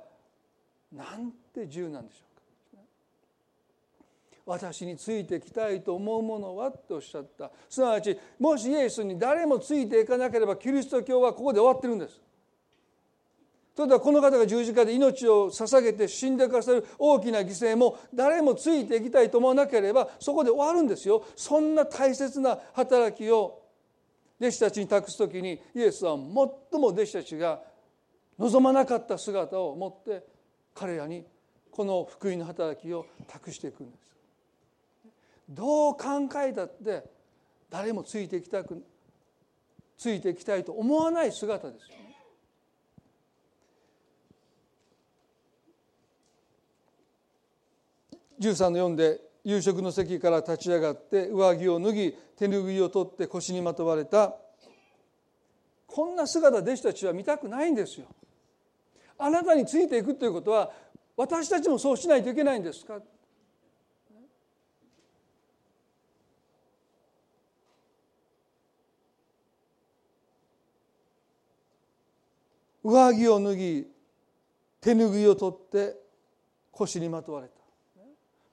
[0.91, 2.29] なんて自由なんでしょうか。
[4.45, 7.51] 私についてきたいと思うものはとおっしゃった。
[7.69, 12.19] すなわちもしイエスに誰もついていかなければキリスト教はここで終わってるんです。
[13.75, 21.23] それではこの方が十字架で命を捧げて死んでくださる大きな犠牲も誰もついていきたいと思わなければそこで終わるんですよ。
[21.35, 23.61] そんな大切な働きを
[24.41, 26.25] 弟子たちに託す時にイエスは最
[26.81, 27.61] も弟子たちが
[28.37, 30.25] 望まなかった姿を持って
[30.79, 31.25] 彼らに
[31.71, 34.15] この福音の働きを託していくんです。
[35.49, 37.03] どう考えたって
[37.69, 38.81] 誰もついていきたく
[39.97, 42.15] ついていきたいと思わない姿ですよね。
[48.39, 54.33] 13の4で夕食の席から立ち上がって上着を脱ぎ手拭いを取って腰にまとわれた。
[55.87, 58.05] こんな姿弟子たちは見たくないんですよ。
[59.19, 60.71] あなたについていくということは
[61.17, 62.99] 私たちもそうしないといけないんですか？
[72.81, 73.87] 上着を脱ぎ
[74.79, 75.97] 手拭いを取って
[76.71, 77.53] 腰にまとわれた。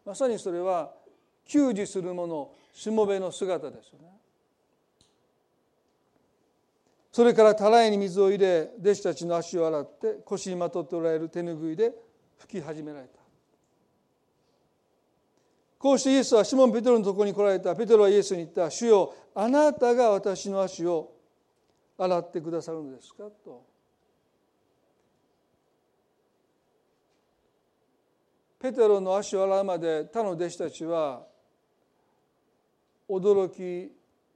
[0.05, 0.93] まさにそれは
[1.47, 4.09] 給仕する者しもべの姿ですよね。
[7.17, 11.95] それからたらいに水を入れ弟子たちの足を洗って腰にまとっておられる手拭いで
[12.39, 13.19] 拭き始められた。
[15.79, 17.75] こうしてイエスはシモン・ペテロのところに来られた。
[17.75, 21.15] ペテロはイエスに言った「主よあなたが私の足を
[21.97, 23.65] 洗ってくださるのですか?」と。
[28.59, 31.27] ペテロの足を洗うまで他の弟子たちは
[33.09, 33.91] 驚き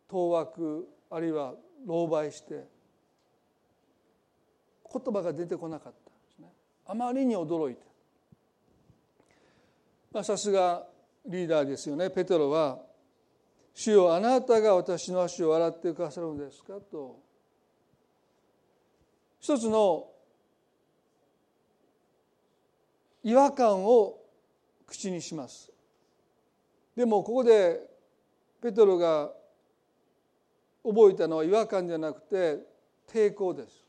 [0.09, 1.57] 当惑あるいは
[1.87, 2.67] 狼狽して
[4.93, 6.53] 言葉が出てこなかったですね。
[6.87, 7.83] あまりに驚いて。
[10.13, 10.87] まあさすが
[11.27, 12.11] リーダーですよね。
[12.11, 12.81] ペテロは
[13.75, 17.21] 「主よあなたが私の足を洗ってくださるのですか?」と。
[19.39, 20.11] 一つの
[23.23, 24.19] 違和感を
[24.87, 25.73] 口にします。
[26.97, 27.89] でもここで
[28.61, 29.33] ペトロが
[30.85, 32.59] 覚えたのは違和感じゃなくて
[33.13, 33.85] 抵抗です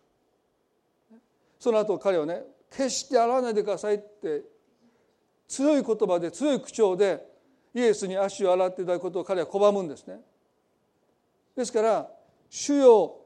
[1.59, 4.43] その後彼はね決して洗わないでくださいって
[5.47, 7.23] 強い言葉で強い口調で
[7.73, 10.19] イエスに足を洗っていただくことを彼は拒むんですね
[11.55, 12.09] ですから
[12.49, 13.17] 「主よ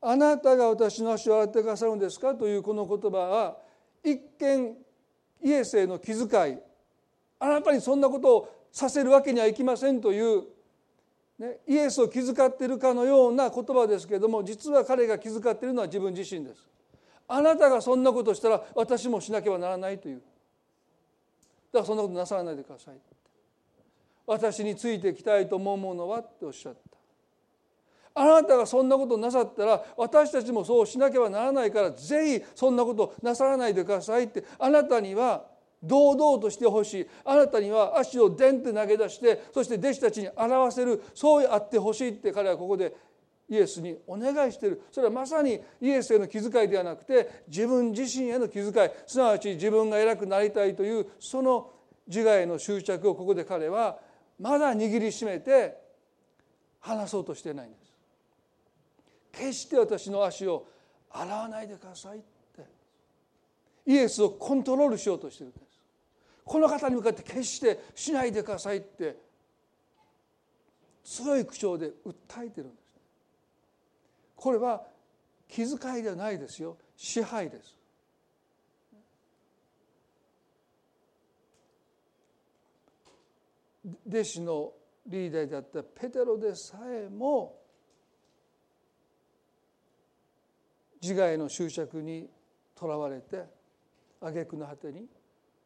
[0.00, 3.58] あなたが私の足を洗ってくださるんですか?」というこの言葉は
[4.02, 4.76] 一見
[5.42, 6.58] イエスへの気遣い
[7.38, 10.44] あなたにそんなことをさせるわけにはいきませんという、
[11.38, 16.66] ね、イエスを気遣っているかのような言葉ですけれども実は彼が気遣っているのは自分自身です。
[17.26, 20.16] あなたがそんなことしたら私もしなければならないという。
[20.16, 22.94] だからそんなことなさらないでください
[24.26, 26.80] 私についていきたいと思うものはっておっしゃった。
[28.16, 35.44] あなたがそんなことなさったら私たちもそうしなければならないからぜひそんなことなさらないでくださいってあなたには
[35.86, 42.94] 堂々としてほしいあなたには足をでんって投げ出してそして弟子たちに表せるそうあってほしいって彼はここで
[43.48, 51.70] イエスにお願いしてるそれはまさにイエスへの気遣いではなくて自分自身への気遣いすなわち自分が偉くなりたいというその
[52.06, 53.98] 自我への執着をここで彼は
[54.38, 55.76] まだ握りしめて
[56.80, 57.84] 話そうとしてないんです。
[59.32, 60.66] 決して私の足を
[61.10, 62.66] 洗わないでくださいって
[63.86, 65.73] イエスをコントロールしようとしてるんです。
[66.44, 69.16] この方に向かって決してしないでくださいって
[71.02, 72.84] 強い口調で訴えてるんです
[74.36, 74.82] これは
[75.48, 76.76] 気遣いではないですよ。
[76.96, 77.78] 支配です。
[84.08, 84.72] 弟子の
[85.06, 87.60] リーダーであったペテロでさえも
[91.00, 92.28] 自我への執着に
[92.74, 93.44] とらわれて
[94.20, 95.06] 挙句の果てに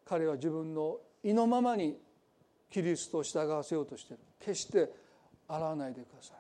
[0.09, 1.98] 彼は自分の意のままに
[2.70, 4.22] キリストを従わせようとしている。
[4.40, 4.90] 決して
[5.46, 6.36] 洗わないでください。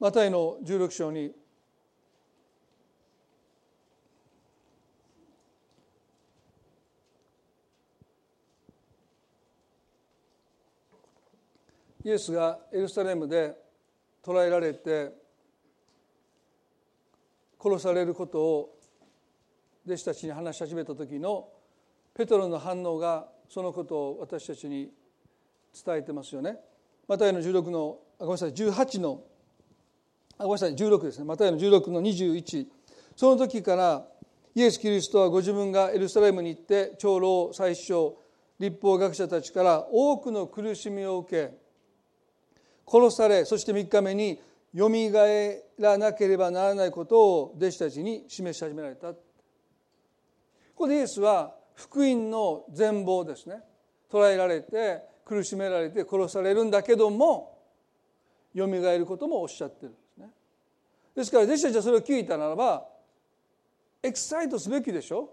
[0.00, 1.32] マタイの16章に
[12.04, 13.54] イエスがエルサレムで
[14.22, 15.12] 捕らえられて
[17.60, 18.78] 殺されることを
[19.86, 21.48] 弟子たちに話し始めた時の
[22.14, 24.90] ペトロの反応がそのことを私たちに
[25.84, 26.58] 伝えてますよね。
[27.08, 29.22] マタイの16のごめんなさい18の
[30.36, 32.66] あごめんなさい16ですねマタイの16の21
[33.16, 34.06] その時から
[34.54, 38.14] イエス・キリストはご自分がエルサレムに行って長老最初
[38.58, 41.67] 立法学者たちから多くの苦しみを受け
[42.90, 44.40] 殺されそして3日目に
[44.72, 49.12] よみがえらなければならないことを弟子たちに示し始められた。
[49.12, 49.16] こ
[50.74, 53.60] こでイエスは福音の全貌ですね。
[54.10, 57.58] 捕らえられて苦しめられて殺されるんだけども
[58.54, 60.30] よみがえることもおっしゃってるんですね。
[61.14, 62.86] ですから弟子たちはそれを聞いたならば
[64.02, 65.30] エクサイトすべきでしょ。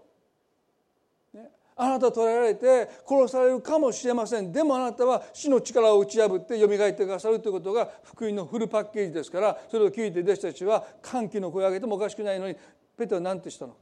[1.78, 4.50] あなた捕らえられて殺されるかもしれません。
[4.50, 12.56] でもあなたは死の力を打ち破ってよみがえってくださるということが福音のフルパッケージですからそれを聞いて弟子たちは歓喜の声を上げてもおかしくないのに
[12.96, 13.78] ペテロは何てしたのか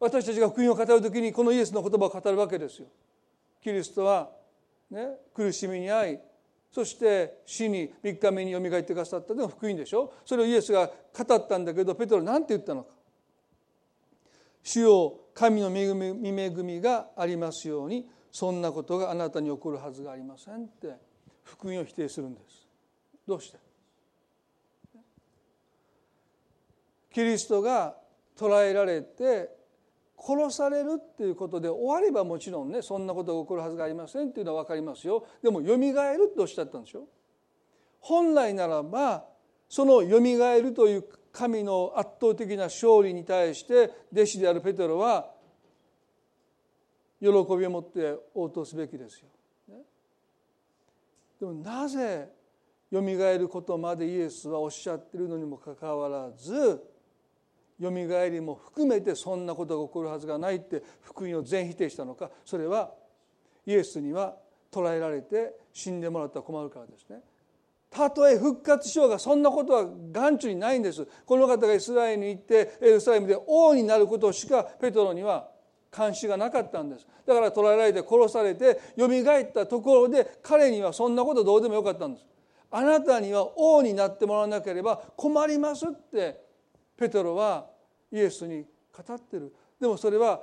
[0.00, 2.86] 私たちが福音を語る時にこのイエスの言葉を語るわけですよ。
[3.60, 4.30] キリストは、
[4.90, 6.20] ね、苦しみに遭い
[6.70, 10.12] そして死に3日目によみがえってくださったというのが福音でしょ。
[10.24, 12.90] それをイエスが語ったんだけどペテロは何て言ったのか。
[14.62, 20.96] 主よ神の恵み恵みがありますようにそんなことがあなたに起こるはずがありませんって
[21.44, 22.66] 福音を否定するんです。
[23.26, 23.58] どうして？
[27.12, 27.94] キリストが
[28.36, 29.48] 捕らえられて
[30.18, 35.24] 殺されるっていうことで終わればもちろんねそんなことが起こるはずがありませんっていうのは分かりますよ。
[35.40, 37.06] でもよみがえるっておっしゃったんでしょ
[38.00, 39.24] 本来ならば
[39.68, 41.04] そのよみがえるという
[41.38, 45.30] 神の圧倒的な勝利に対して弟子であるペテロは
[47.20, 49.28] 喜びを持って応答すべきですよ。
[51.38, 52.28] でもなぜ
[52.90, 56.82] よみがえることまでイエスはおっしゃってるのにもかかわらず
[57.78, 62.90] よみがえりも含めてそんなことが起こるはずがないって福音を全否定したのかそれは
[63.64, 64.34] イエスには
[64.72, 67.20] 捕らえられて死んでもらったら困るからですね。
[67.90, 71.06] たとえ復活しようがそんなことは眼中にないんです。
[71.24, 75.48] この方がイスラエルに行ってエルサレムで王になることしかペトロには
[75.96, 77.06] 監視がなかったんです。
[77.26, 82.26] だから捕らえられて殺されてよみがえったところで彼にはそんなことどうでもよかったんです。
[82.70, 86.38] あなたには王になってもらわなければ困りますって
[86.96, 87.66] ペトロは
[88.12, 89.54] イエスに語ってる。
[89.80, 90.42] でもそれは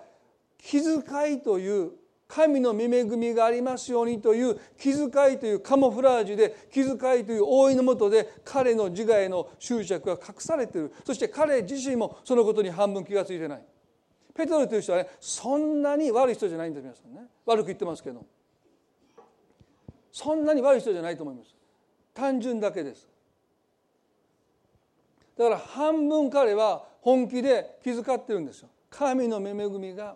[0.57, 1.91] 気遣いという
[2.27, 10.93] 神の御恵みがありますようにという気遣いというカモフラージュで気遣いという覆いのもとで彼の自我への執着が隠されている。
[11.05, 13.63] そして彼自身もそのことに半分気が付いてない。
[14.33, 17.29] ペトロという人はねそんなに悪い人じゃないんです皆さんね。
[17.45, 18.25] 悪く言ってますけど。
[20.11, 21.53] そんなに悪い人じゃないと思います。
[22.13, 23.07] 単純だけです。
[25.37, 28.69] だから半分彼は本気で気遣ってるんですよ。
[28.89, 30.15] 神の恵みが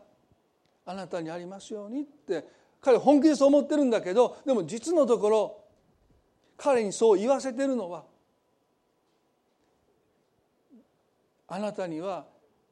[0.90, 2.44] あなたにありますようにって
[2.82, 5.58] 彼本気でそう思ってるんだけどでも実のところ
[6.58, 8.06] 彼にそう言わせてるのは
[11.48, 12.26] あなたには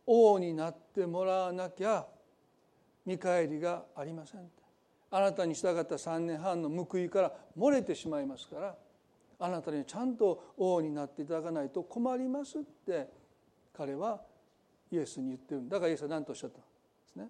[0.07, 2.07] 王になってもらわなきゃ
[3.05, 4.41] 見返りがありません。
[5.11, 8.76] あなたに従った3年半の報いから漏れてしまいますから
[9.39, 13.07] あなたにちゃんと王になっていただかないと困りますって
[13.78, 14.20] 彼は
[14.91, 15.61] イエスに言ってる。
[15.61, 16.68] んだからイエスは何とおっしゃったんで
[17.05, 17.30] すね。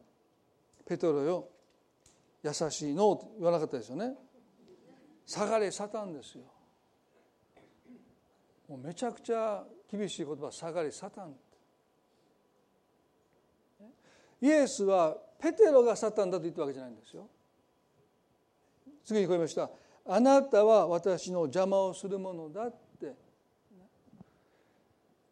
[0.87, 1.49] ペトロよ
[2.43, 4.15] 優しいのと言わなかったですよね。
[5.25, 6.45] 下がれサタンですよ。
[8.69, 11.35] もうめちゃくちゃ厳しい言葉下がれサタン。
[14.39, 17.27] イエスはペテロがサタンだと言ったわけじゃないんですよ。
[19.03, 19.69] 次にこう言いました。
[20.05, 23.13] あなたは私の邪魔をするものだって。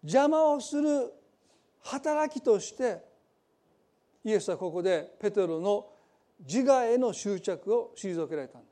[0.03, 1.13] 邪魔をする
[1.81, 3.14] 働きとして
[4.26, 5.88] イエスはここでペテロの
[6.39, 8.67] 自我への執着を退けられたんで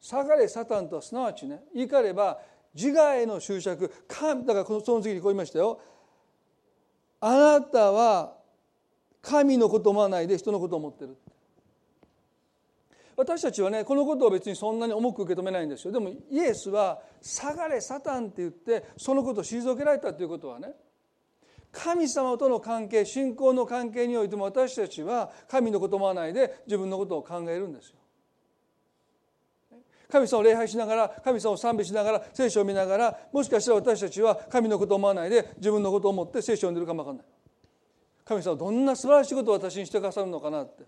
[0.00, 0.08] す。
[0.10, 2.40] 下がれサタンとはすなわちね言い換えれば
[2.74, 5.80] 自我への執着神だからその次にこう言いましたよ。
[7.20, 8.36] あなたは
[9.22, 11.16] 神のことを思わないで人のことを思ってる。
[13.14, 15.92] 私たちはねこのことを別にそんなに重く受け止めないんですよ。
[15.92, 20.74] でもイエスは「下がれサタン」って言ってそのことを退けられたということはね
[21.72, 27.96] 神様との関係信仰の関係においても私たちは神のことを思わないで自分のことを考えるんですよ。
[30.10, 37.26] 神様を礼拝しながら神様を賛美しながら聖書を見ながらもしかしたら私たちは神のことを思わないで自分のことを思って聖書を読んでるかも分かんない。
[38.24, 40.84] 神様どんな素晴らしいことを私にしてくださるのかなって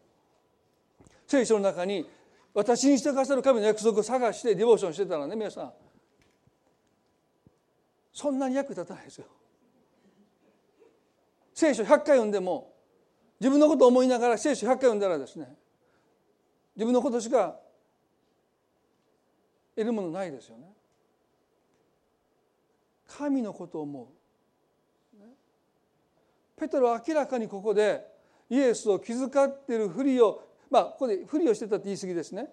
[1.26, 2.06] 聖書の中に
[2.52, 5.72] 私にしてくださる神の約束を探してディボーションしてたらね皆さん
[8.12, 9.26] そんなに役立たないですよ
[11.54, 12.72] 聖書100回読んでも
[13.40, 15.54] 自分のことを思いながら聖書100回読んだらですね
[16.76, 17.56] 自分のことしか
[19.76, 20.66] 得るものないですよね。
[23.08, 24.06] 神のことを思う。
[26.56, 28.04] ペテロは明らかにここで
[28.48, 32.48] イエスを気遣っているふりをまあここでふりをしてたって言い過ぎですね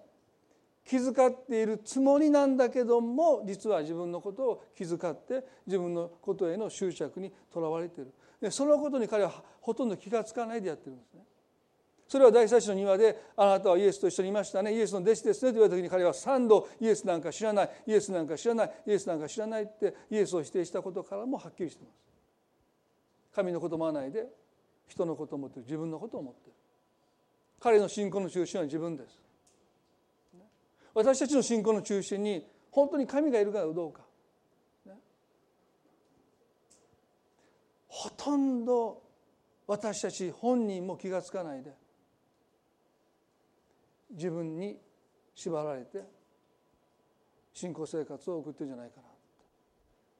[0.84, 8.12] 気遣っているつもりなんだけども実は自分のことを気遣って自分のことへの執着にとらわれている
[8.42, 11.22] でそのことに彼はほとんど気が付かないでやってるんですね。
[12.08, 14.74] それは大祭司の庭であなたはイエスと一緒にいましたね。
[14.74, 17.70] イエスの弟子ですねと言われた時に彼は3度イエスなんか知らない。
[17.86, 18.72] イエスなんか知らない。
[18.84, 21.94] イエスなんか知らないってイエスを否定したことからもはっきりしてます。
[23.32, 24.26] 神のこともないで
[24.88, 26.52] 人のことを思ってる自分のことを思ってる。
[27.60, 29.22] 彼の信仰の中心は自分です。
[30.94, 34.02] 私たちの信仰の中心に本当に神がいるかどうか、
[37.94, 39.02] ほとんど
[39.66, 41.74] 私たち本人も気が付かないで
[44.10, 44.78] 自分に
[45.34, 46.02] 縛られて
[47.52, 48.96] 信仰生活を送ってるんじゃないか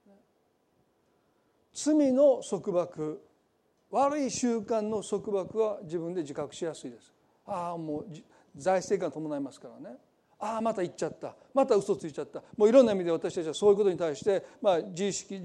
[0.07, 0.13] な、
[1.73, 3.19] 罪の束縛
[3.89, 7.11] 悪い習慣の束縛は自分で自覚しやすいです。
[7.47, 8.05] ああもう
[8.55, 9.97] 財政が伴いますからね。
[10.39, 11.35] ああまた言っちゃった。
[11.55, 12.43] また嘘ついちゃった。
[12.55, 15.41] もういろんな意味で私たちはそういうことに対して、まあ、自意識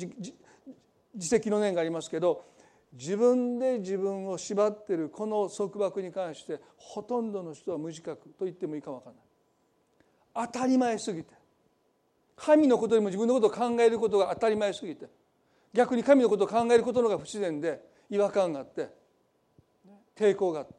[1.19, 2.45] 自責の念がありますけど
[2.93, 10.49] 自分で自分を縛っているこの束縛に関してほとんどの人は無自覚と言ってもいいかも分からない。
[10.53, 11.37] 当たり前すぎて。
[12.37, 15.07] 神のことよりも自分のことを考えることが当たり前すぎて。
[15.75, 18.89] 逆に神のことを考えることの方が不自然で違和感があって
[20.17, 20.79] 抵抗があって。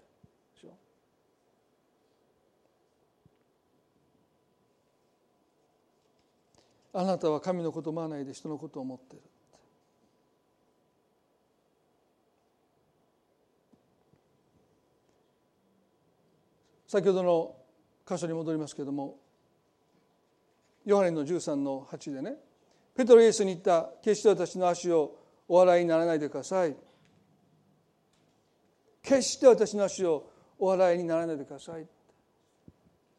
[6.92, 9.29] あなたは神のことを思わないで人のことを思っている。
[16.90, 17.56] 先ほどの
[18.04, 19.16] 箇所に戻りますけれども
[20.86, 22.34] ヨハネの13の8でね
[22.98, 25.16] ペトロイエスに言った決して私の足を
[25.48, 26.76] お笑いにならないでください
[29.04, 31.86] 決して私の足をお笑いにならないでください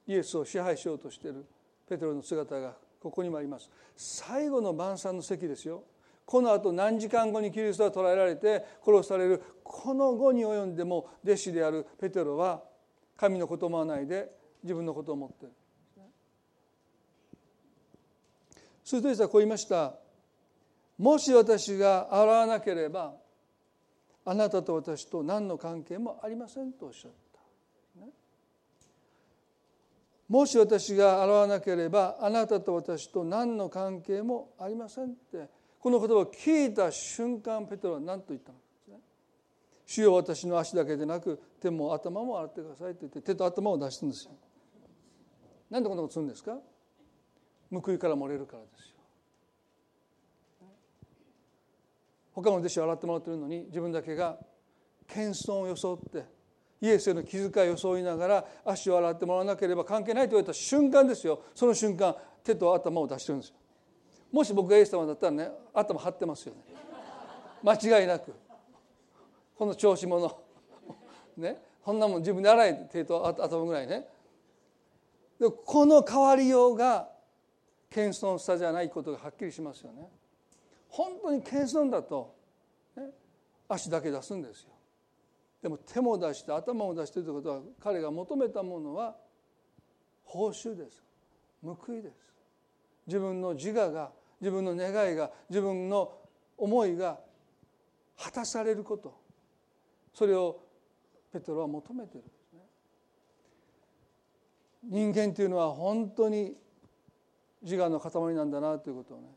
[0.08, 1.46] イエスを支配しようとしている
[1.88, 3.70] ペトロの姿がここにもあります。
[3.96, 5.84] 最後の晩餐の席ですよ。
[6.26, 9.42] このあと何時間後にキリストは捕らえられて殺される。
[9.62, 12.62] この後に及んでも弟子であるペテロは
[13.20, 14.30] 神のことを思わないで
[14.62, 15.44] 自分のことを思って。
[15.44, 15.52] いる
[18.82, 19.94] すると実はこう言いました。
[20.96, 23.12] もし私が洗わなければ
[24.24, 27.10] あなたと私と何の関係もありませんとおっしゃっ
[27.94, 28.10] た、ね、
[30.28, 35.48] もし私が洗わなければあなたと私と何の関係もありませんって
[35.78, 38.69] この言葉を聞いた瞬間ペテロは何と言ったのか。
[39.90, 44.30] 主よ私の足だけでなく手も頭も洗ってくださいって言って手と頭を出すんですよ。
[45.68, 46.58] なんでこんなことするんですか？
[47.72, 48.94] 報いから漏れるからですよ。
[52.32, 54.38] 他の弟子を洗ってもらってるのに自分だけが
[55.08, 56.24] 謙遜を装って
[56.80, 61.42] イエスへの気遣いを装いながら足を洗ってもらわなければ関係ないと言われた瞬間ですよ。
[61.52, 62.14] その瞬間
[62.44, 63.56] 手と頭を出してるんですよ。
[64.30, 66.60] もし僕がイエス様だったらね頭張ってますよね。
[67.64, 68.32] 間違いなく。
[69.60, 70.42] この調子者。
[71.36, 71.62] ね。
[71.84, 74.08] そんなもん自分で洗い手と頭ぐらいね。
[75.38, 77.12] でこの変わりようが
[77.90, 80.10] 謙遜さじゃないことがはっきりしますよね。
[80.88, 82.34] 本当に謙遜だと、
[82.96, 83.10] ね、
[83.68, 84.70] 足だけ出すんですよ。
[85.60, 89.14] でも手も出して頭も出してということは彼が求めたものは
[90.24, 91.04] 報酬です。
[91.62, 92.14] 報いです。
[93.06, 96.16] 自分の自我が自分の願いが自分の
[96.56, 97.20] 思いが
[98.16, 99.19] 果たされること。
[100.20, 100.60] それを
[101.32, 102.60] ペトロは求めてるんですね。
[104.84, 106.58] 人間というのは本当に
[107.62, 109.28] 自我の塊なんだなということをね。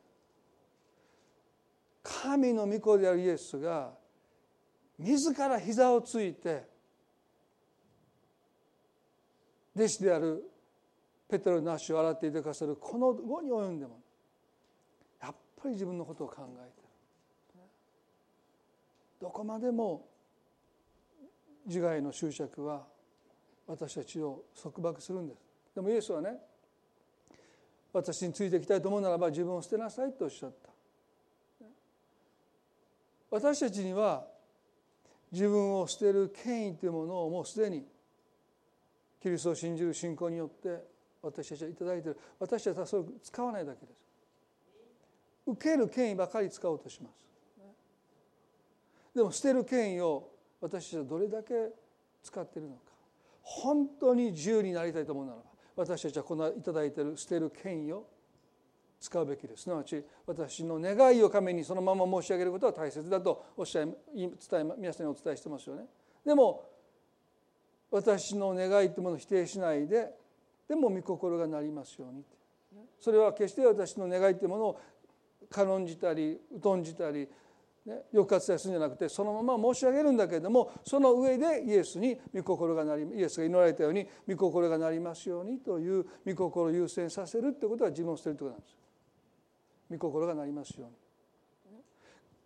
[2.04, 3.94] 神の御子であるイエスが
[5.00, 6.68] 自ら膝をついて
[9.78, 10.44] 弟子である
[11.30, 14.02] ペテロの足を洗っていてくださるこの後に及んでも
[15.22, 16.82] やっぱり自分のことを考えて
[17.56, 17.64] る。
[19.22, 20.10] どこまでも
[21.66, 22.86] 自我への執着は
[23.68, 25.40] 私たちを束縛するんです。
[25.76, 26.38] でもイエスはね
[27.92, 30.70] 私についていきたいと思うならば自分を捨てなさいとおっしゃった。
[33.32, 34.28] 私たちには
[35.32, 37.86] 自分を捨てる権威というものをもうすでに
[39.22, 40.84] キリストを信じる信仰によって
[41.22, 42.20] 私たちは頂いている。
[42.40, 44.04] 私たちはそれを使わないだけです。
[45.48, 47.26] 受ける権威ばかり使おうとします。
[49.16, 50.33] でも捨てる権威を
[50.64, 51.54] 私はどれだけ
[52.24, 52.82] 使っているのか。
[53.42, 55.44] 本当に自由になりたいと思うならば
[55.76, 58.08] 私たちはこの頂いている捨てる権威を
[59.02, 59.64] 使うべきです。
[59.64, 65.84] すなわち私の願いを神にそのまま申し上げることは大切だとおっしゃい伝え皆さんにお伝えしてますよね。
[66.26, 66.64] でも
[67.92, 70.14] 私の願いというものを否定しないで
[70.70, 72.24] でも御心がなりますように。
[73.02, 74.80] それは決して私の願いというものを
[75.50, 77.28] 軽んじたり疎んじたり、
[77.86, 88.84] ね、抑圧するんじゃなくてそのまま申し上げるんだけれどもその上でイエスに御心がなりイエスが祈られたように御心がなりますようにという御心を優先させるということは自分を捨てるということなんです
[89.92, 90.96] 御心がなりますように。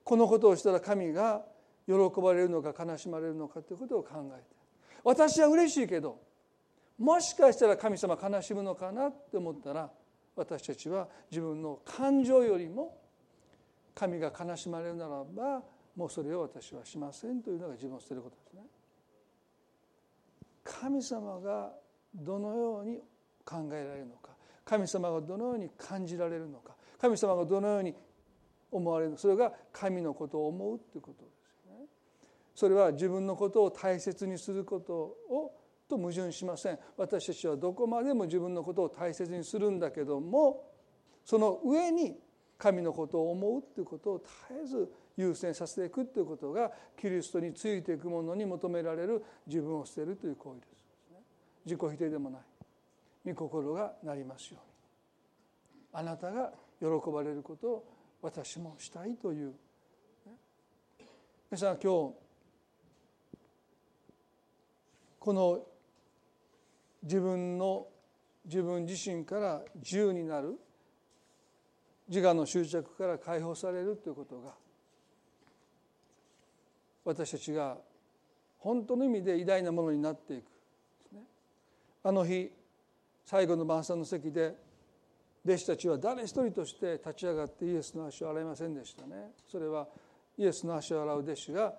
[0.03, 1.43] このことをしたら神が
[1.85, 4.55] 喜ばれるのか悲しまれるのかということを考えて。
[5.03, 6.19] 私は嬉しいけど
[6.97, 9.91] もしかしたら神様悲しむのかなって思ったら
[10.35, 12.97] 私たちは自分の感情よりも
[13.97, 15.63] 神が悲しまれるならば
[15.95, 18.61] もうそれを私はしませんというのが自分を捨てることですね。
[20.63, 21.73] 神様が
[22.13, 22.99] どのように
[23.43, 27.95] 考えられるのか神様がどのように感じられるのか神様がどのように
[28.69, 31.85] 思われるのかそれが神のことを思うということですよね。
[32.53, 35.53] それは自分のことを大切にすることを
[35.87, 40.65] と矛盾しません私たちはどこまでも自分のことを大切にするんだけども
[41.23, 42.19] その上に
[42.57, 50.77] 神のことを思うということを絶えず優先させていくということがキリストについていくものに求められる自分を捨てるという行為です
[51.65, 52.41] 自己否定でもない。
[53.25, 57.85] 御心がなりますようにあなたが喜ばれることを
[58.21, 59.53] 私もしたいという。
[61.51, 62.13] 皆さん今日
[65.19, 65.59] この
[67.03, 67.87] 自分の
[68.45, 70.57] 自分自身から自由になる
[72.07, 74.53] 自我の執着から解放されるということが
[77.03, 77.77] 私たちが
[78.59, 80.45] 本当の意味で偉大なものになっていく
[82.03, 82.51] あの日
[83.25, 84.55] 最後の晩餐の席で
[85.45, 89.31] 弟子たちは誰一人として立ち上がってイエスの足を洗いませんでしたね。
[89.49, 89.87] それは
[90.37, 91.73] イエスの足を洗う弟子が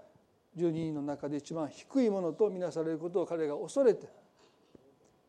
[0.57, 4.09] 12人の中で一番低いものとみなされることを彼が恐れて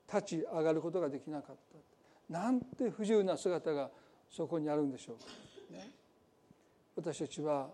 [0.08, 1.56] 立ち上がることができなかっ
[2.30, 2.34] た。
[2.34, 3.90] なんて不自由な姿が
[4.30, 5.26] そこにあるんでしょうか、
[5.72, 5.92] ね、
[6.96, 7.70] 私たちは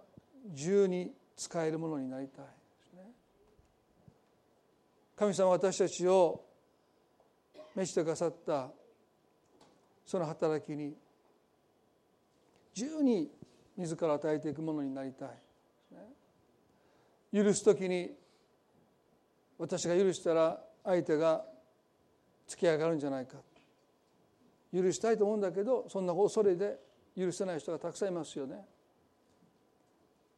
[0.49, 2.51] 自由に使えるものになりたいで
[2.89, 3.11] すね。
[5.15, 6.45] 神様は私たちを
[7.75, 8.69] 召してくださった
[10.05, 10.95] その働きに
[12.75, 13.31] 自由に
[13.77, 15.29] 自ら与えていくものになりたい、
[17.33, 18.11] 許す時に
[19.57, 21.43] 私が許したら相手が
[22.47, 23.37] 突き上がるんじゃないか
[24.75, 26.77] 許したいと思うんだけどそんな恐れで
[27.17, 28.65] 許せない人がたくさんいますよね。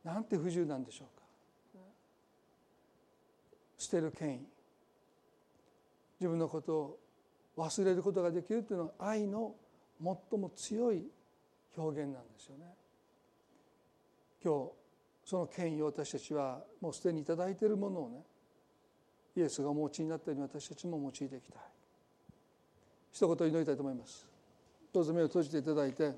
[0.04, 1.26] なんて不自由なんでしょうか。
[3.78, 4.40] 捨てる権威。
[6.20, 7.00] 自分のことを
[7.58, 9.56] 忘れることができるというのは愛の
[10.02, 11.04] 最も強い
[11.76, 12.66] 表現なんですよね。
[14.44, 14.72] 今日
[15.26, 18.24] その権威を私たちはもうすでに頂いているものをね
[19.36, 21.62] イエスがお持ちになったように私たちも用いていきたい。
[23.18, 24.28] 一言祈りたいと思います。
[24.94, 26.14] どうぞ目を閉じていただいて。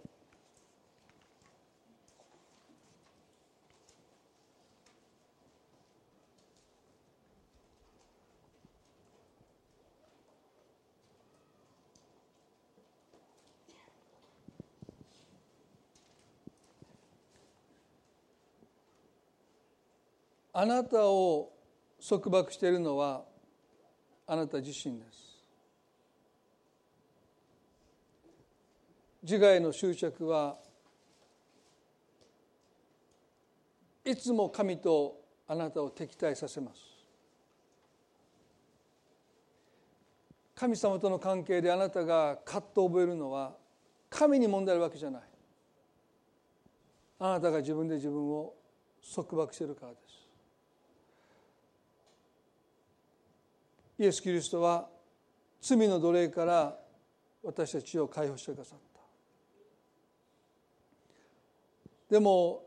[20.52, 21.54] あなたを
[22.06, 23.24] 束縛しているのは
[24.28, 25.29] あなた自身です。
[29.22, 30.58] 自我への執着は
[34.06, 36.82] いつも神とあなたを敵対させます。
[40.56, 43.56] 神様との関係であなたが葛藤を覚えるのは
[44.10, 45.22] 神に問題あるわけじゃない。
[47.20, 48.54] あなたが自分で自分を
[49.16, 50.20] 束縛しているからです。
[54.00, 54.88] イエス・キリストは
[55.62, 56.78] 罪の奴隷から
[57.44, 58.89] 私たちを解放してくださった。
[62.10, 62.64] でも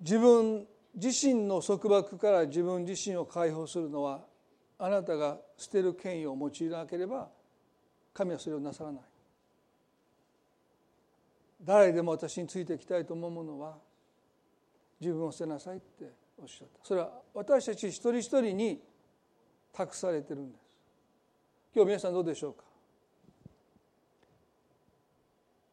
[0.00, 4.24] 自分自身の束縛から自分自身を解放するのは
[4.78, 7.28] あなたが捨てる権威を用いなければ
[8.12, 9.02] 神はそれをなさらない。
[11.64, 13.74] 誰でも私についていきたいと思うものは
[15.00, 16.84] 自分を捨てなさいっておっしゃった。
[16.84, 18.80] それは私たち一人一人に
[19.72, 20.60] 託されてるんです。
[21.74, 22.62] 今日皆さんどうでしょうか？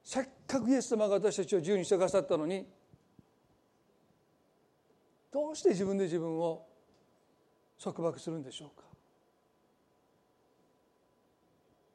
[0.03, 2.67] せっかくイエス様が私たちを自由にしてくださったのに
[5.31, 6.67] どうして自分で自分を
[7.81, 8.83] 束縛するんでしょうか？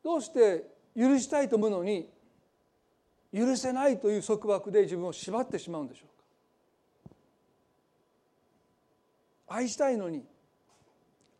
[0.02, 0.64] どうして
[0.96, 2.08] 許したいと思うのに
[3.34, 7.08] 許せないという束縛で自分を縛ってしまうんでしょう
[9.48, 9.54] か？
[9.58, 10.24] 愛したいのに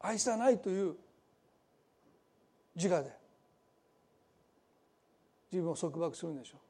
[0.00, 0.94] 愛さないという
[2.74, 3.10] 自我で
[5.50, 6.66] 自分を束縛するんでしょうか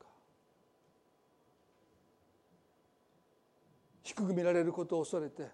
[4.07, 5.49] 低く見られることを恐れて。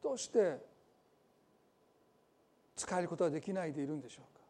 [0.00, 0.64] どうして
[2.76, 4.40] 使えることはできないでいるんでしょうか？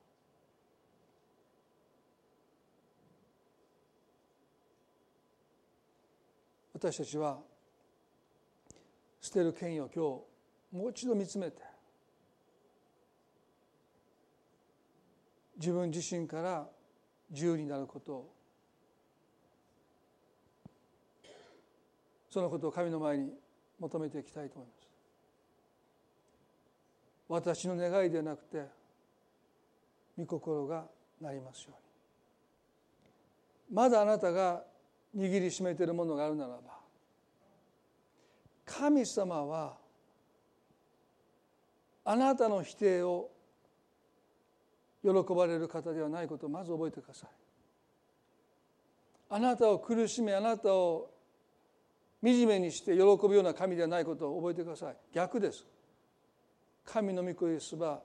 [6.74, 7.38] 私たちは
[9.22, 11.62] 捨てる権威を今日もう一度見つめて
[15.56, 16.68] 自分自身から
[17.30, 18.34] 自由になることを
[22.34, 23.30] そのことを神の前に
[23.78, 24.88] 求めていきたいと思います。
[27.28, 28.64] 私の願いではなくて
[30.18, 30.84] 御心が
[31.20, 31.74] なりますよ
[33.70, 34.64] うにまだあなたが
[35.16, 36.60] 握りしめているものがあるならば
[38.66, 39.76] 神様は
[42.04, 43.30] あなたの否定を
[45.04, 47.30] 喜ばれる方ではないことをまず覚えてください
[49.30, 51.13] あなたを苦しめあなたを
[52.24, 54.96] 惨めにして喜ぶような神ではないことを覚えてください。
[55.12, 55.66] 逆です。
[56.84, 58.00] 神の御子イエスは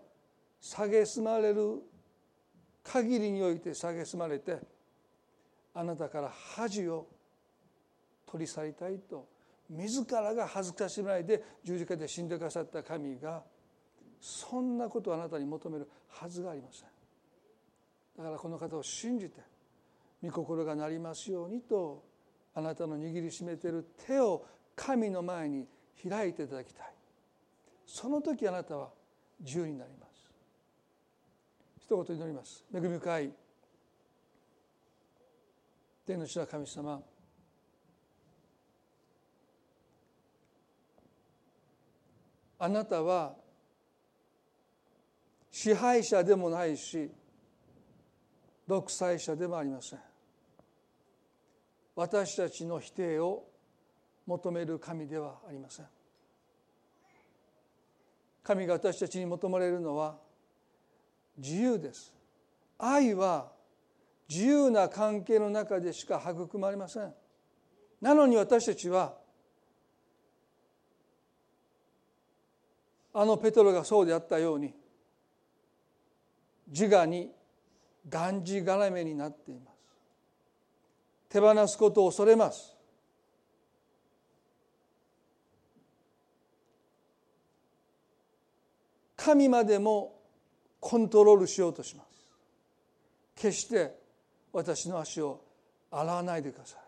[0.62, 1.82] 蔑まれる
[2.84, 4.60] 限りにおいて蔑まれて
[5.74, 7.08] あなたから恥を
[8.26, 9.28] 取り去りたいと
[9.70, 13.44] 自らが恥ずかしめないで十字架で死んでくださった神が
[14.20, 16.88] そんなことをあなたに求めるはずがありません。
[18.18, 19.42] だからこの方を信じて
[20.22, 22.04] 御心がなりますようにと
[22.56, 24.46] あなたの握りしめている手を
[24.76, 25.68] 神の前に
[26.08, 26.94] 開いていただきたい。
[27.86, 28.90] その時あなたは
[29.40, 30.32] 自由になります。
[31.80, 32.64] 一言祈ります。
[32.74, 33.32] 恵み深い。
[36.06, 37.02] 天の地の神様。
[42.62, 43.36] あなたは
[45.50, 47.10] 支配者でもないし
[48.68, 50.09] 独裁者でもありません。
[52.00, 53.44] 私たちの否定を
[54.26, 55.86] 求める神ではありません。
[58.42, 60.16] 神が私たちに求められるのは
[61.38, 62.14] 自由です。
[62.78, 63.52] 愛は
[64.30, 67.14] 自由な関係の中でしか育まれません。
[68.00, 69.18] なのに私たちは
[73.14, 74.74] あのペトロがそうであったように
[76.66, 77.30] 自我に
[78.08, 79.69] がんじがらめになっています。
[81.30, 82.76] 手放すことを恐れます。
[89.16, 90.20] 神までも
[90.80, 92.10] コントロールしようとします。
[93.36, 93.96] 決して
[94.52, 95.44] 私の足を
[95.92, 96.80] 洗わないでください。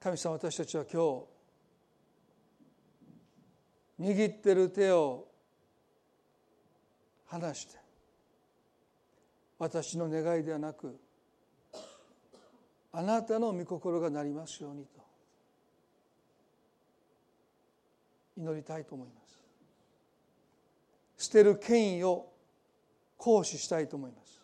[0.00, 1.24] 神様私たちは今
[3.98, 5.27] 日握ってる手を
[7.28, 7.76] 離して
[9.58, 10.98] 私の願いではなく
[12.92, 14.98] あなたの御心がなりますようにと
[18.36, 19.14] 祈りたいと思いま
[21.16, 21.26] す。
[21.26, 22.32] 捨てる権威を
[23.16, 24.40] 行使したいと思います。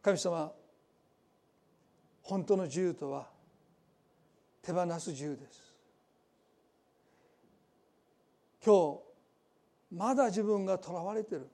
[0.00, 0.52] 神様
[2.22, 3.28] 本当の自由とは
[4.62, 5.74] 手放す自由です。
[8.64, 9.07] 今日
[9.90, 11.48] まだ自分がとらわれてる。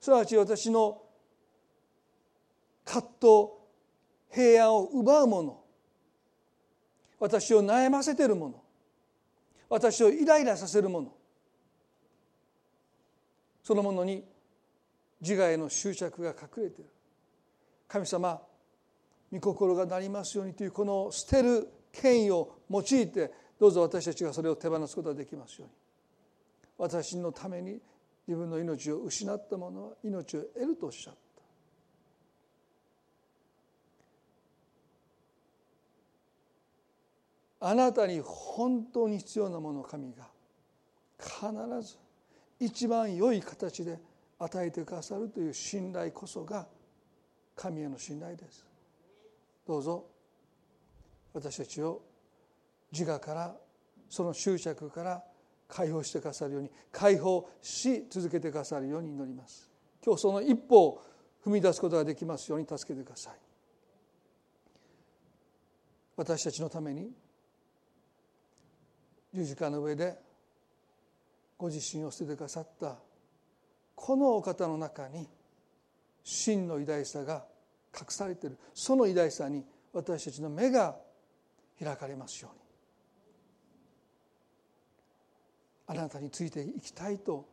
[0.00, 1.02] すなわち私の
[2.84, 3.48] 葛藤
[4.30, 5.60] 平安を奪うもの。
[7.18, 8.62] 私を悩ませてるもの。
[9.68, 11.12] 私をイライラさせるもの。
[13.62, 14.24] そのものに
[15.20, 16.90] 自我への執着が隠れている。
[17.86, 18.40] 神様
[19.32, 25.87] 御心がなりますようにというこの捨てる権威を用いてどうぞ私たちがそれを手放すことができますように。
[26.78, 27.80] 私のために
[28.26, 31.18] 自分の命を失った者は命を得るとおっしゃった。
[37.60, 40.28] あなたに本当に必要なものを神が
[41.18, 41.42] 必
[41.82, 41.96] ず
[42.60, 43.98] 一番良い形で
[44.38, 46.68] 与えてくださるという信頼こそが
[47.56, 48.64] 神への信頼です。
[49.66, 50.06] どうぞ
[51.34, 52.00] 私たちを
[52.92, 53.56] 自我から
[54.08, 55.22] その執着から
[55.68, 59.70] 解放してくださるように解放し続けてくださるように祈ります。
[60.04, 61.04] 今日その一歩を
[61.44, 63.34] 踏み出すことができますように助けてください。
[66.16, 67.12] 私たちのために
[69.32, 70.18] 十字架の上で
[71.56, 72.96] ご自身を捨ててくださった
[73.94, 75.28] このお方の中に
[76.24, 77.44] 真の偉大さが
[77.94, 78.58] 隠されている。
[78.74, 80.96] その偉大さに私たちの目が
[81.82, 82.67] 開かれますように。
[85.88, 87.48] あなたについていきたいと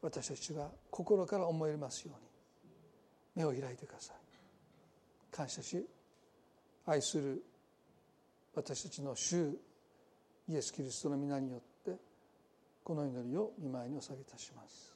[0.00, 2.14] 私たちが心から思えますよ
[3.36, 4.16] うに目を開いてください。
[5.30, 5.84] 感謝し
[6.86, 7.42] 愛する
[8.54, 9.56] 私たちの主
[10.48, 11.98] イエス・キリストの皆によって
[12.82, 14.89] この祈りを見舞いにお下げいたします。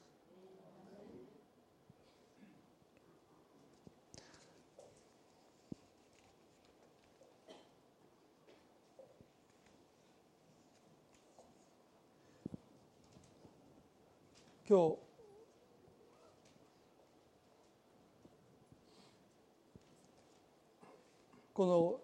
[14.66, 14.96] 今日
[21.52, 22.00] この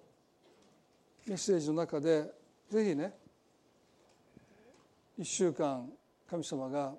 [1.26, 2.24] メッセージの中で
[2.68, 3.14] ぜひね
[5.18, 5.88] 1週間
[6.28, 6.92] 神様が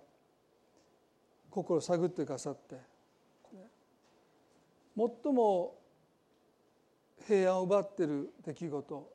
[1.52, 2.78] 心を探ってくださって
[4.98, 5.76] 最も
[7.28, 9.14] 平安を奪ってる出来事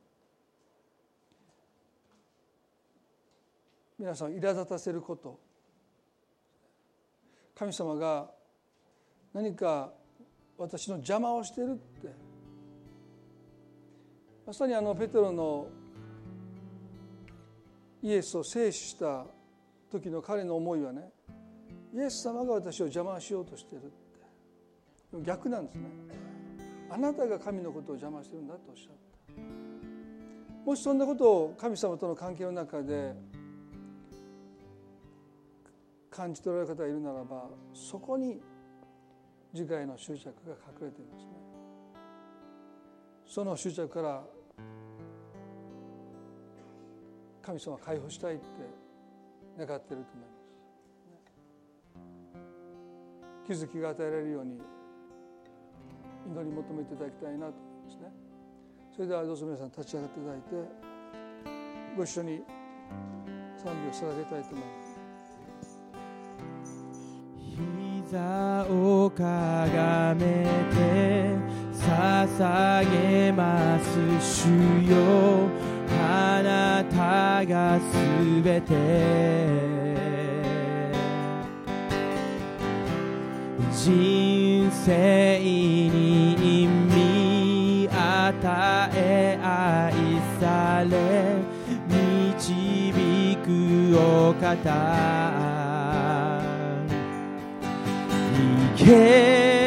[3.99, 5.46] 皆さん苛立たせること
[7.59, 8.31] 神様が
[9.33, 9.93] 何か
[10.59, 12.09] 私の邪魔をしてるって。
[14.47, 15.67] まさにあのペテロの
[18.01, 19.27] イエスを制した
[19.91, 21.11] 時の彼の思いはね
[21.93, 23.97] イエス様が私を邪魔しようとしてるって。
[25.25, 25.83] 逆なんですね。
[26.91, 28.97] あなたが神のことを邪魔してるんだとおっしゃっ
[29.35, 29.41] た。
[30.65, 33.15] もしそんなことを神様との関係の中で
[36.17, 38.41] 感じ取られる方がいるならばそこに
[39.55, 41.33] 次回の執着が隠れていますね。
[43.27, 44.25] その執着から
[47.43, 48.45] 神様を解放したいって
[49.59, 50.33] 願っていると思いま
[53.45, 53.47] す。
[53.47, 54.59] 気づきが与えられるように
[56.29, 58.13] 祈り求めていただきたいなと思いますね。
[58.95, 60.47] それではどうぞ皆さん立ち上がっていただいて
[61.95, 62.43] ご一緒に
[63.63, 64.86] 賛美を捧げたいと思います。
[68.09, 71.35] 膝をかがめて
[71.75, 74.47] 捧げます主
[74.89, 75.49] よ。
[75.91, 78.75] あなたがすべて。
[83.73, 89.93] 人生に意味与え愛
[90.41, 90.95] され
[91.89, 95.56] 導くお方。
[98.87, 99.66] け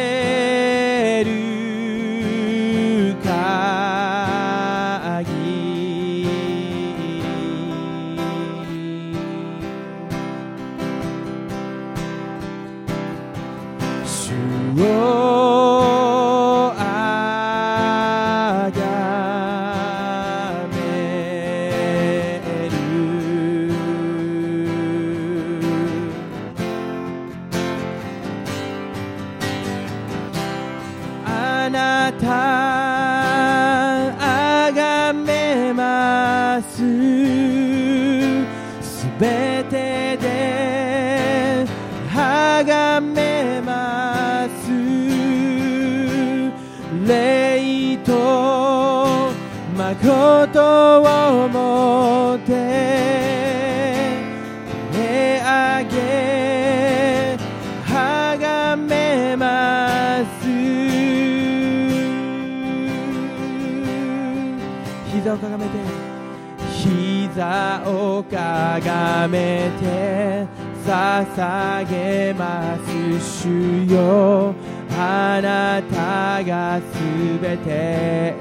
[65.40, 65.72] かがめて
[66.74, 70.46] 膝をかがめて
[70.86, 72.90] 捧げます
[73.44, 74.54] 主よ。
[74.98, 76.84] あなたがす
[77.42, 78.36] べて。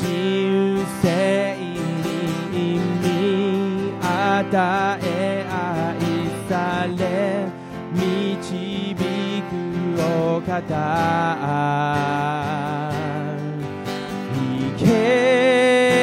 [0.00, 1.76] 人生に
[2.76, 4.97] 意味与え
[10.48, 10.64] 方
[14.32, 15.97] 生け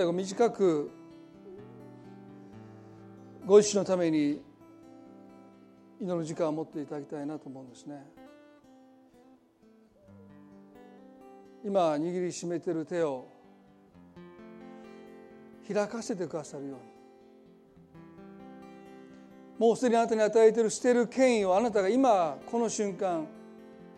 [0.00, 0.90] 最後短く
[3.44, 4.40] ご一緒のために
[6.00, 8.02] 祈る時間を持っていただきたいなと思うんですね。
[11.62, 13.28] 今握りしめている手を
[15.70, 16.72] 開かせてくださるよう
[19.58, 19.58] に。
[19.58, 23.26] もうすでにあなたに与えている捨てる権威をあなたが今この瞬間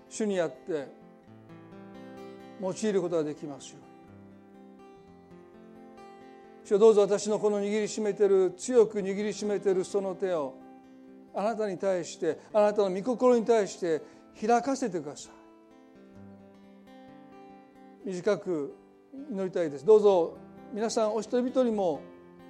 [0.09, 0.89] 主にやって
[2.61, 3.82] 用いることができますよ
[6.73, 10.55] 主どうぞ私のこの握りしめてる強く握りしめてるその手を
[11.35, 14.01] あなたに対してあなたの御心に対して
[14.41, 15.33] 開かせてください。
[18.07, 18.75] 短く
[19.31, 19.85] 祈りたいです。
[19.85, 20.39] どうぞ
[20.73, 22.01] 皆さんお一人一人も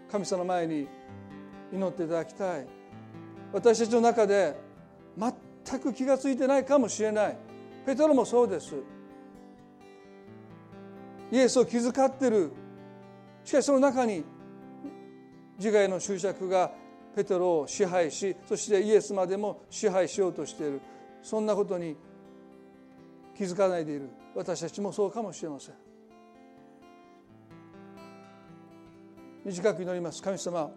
[0.08, 0.86] 神様の前に
[1.72, 2.66] 祈っていただきたい。
[3.52, 4.56] 私たちの中で
[5.18, 7.36] 全く気が付いてないかもしれない。
[7.84, 8.76] ペトロもそうです。
[11.32, 12.52] イエスを気遣ってる
[13.44, 14.24] しかしその中に
[15.58, 16.72] 自我への執着が
[17.14, 20.80] ペテロを支配しそしてイエスまでも支配しようとしている。
[21.22, 21.96] そんなことに
[23.36, 24.10] 気づかないでいる。
[24.34, 25.74] 私たちもそうかもしれません。
[29.44, 30.22] 短く祈ります。
[30.22, 30.70] 神様。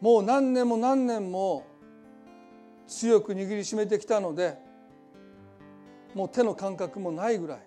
[0.00, 1.64] もう何年も何年も
[2.88, 4.58] 強く握りしめてきたので
[6.14, 7.58] もう手の感覚もないぐらい。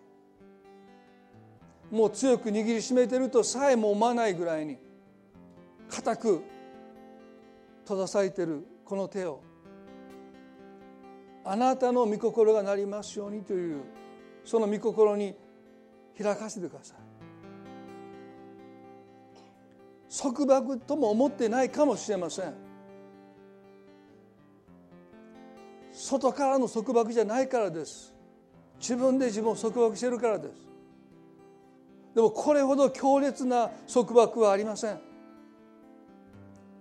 [1.91, 4.77] もう強く握りしめてるとさえも思わないぐらいに
[5.89, 6.41] 固く
[7.83, 9.41] 閉ざされてるこの手を
[11.43, 13.83] あなたの御心がなりますようにという
[14.43, 15.35] その御心に
[16.17, 16.97] 開かせてください。
[20.17, 22.53] 束縛とも思ってないかもしれません。
[25.91, 28.14] 外からの束縛じゃないからです。
[28.79, 30.51] 自分で自分を束縛してるからです。
[32.13, 34.99] でもこれほど強烈な束縛はありません。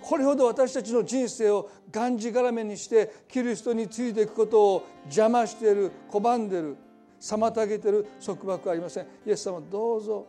[0.00, 6.76] これほど私たちの人生をがんじがらめにしてキリストについていくことを邪魔している拒んでいる
[7.20, 9.06] 妨げている束縛はありません。
[9.26, 10.26] イエス様どうぞ。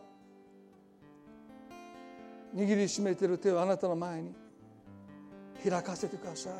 [2.54, 4.32] 握りしめている手をあなたの前に
[5.62, 6.52] 開かせてください。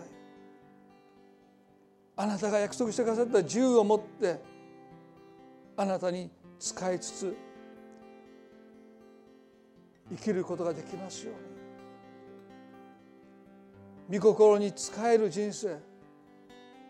[2.19, 4.39] あなたが約束してくださった自由を持って
[5.77, 7.36] あなたに使いつつ
[10.11, 11.32] 生きることができますよ
[14.09, 14.19] うに。
[14.19, 15.78] 御心に仕える人生。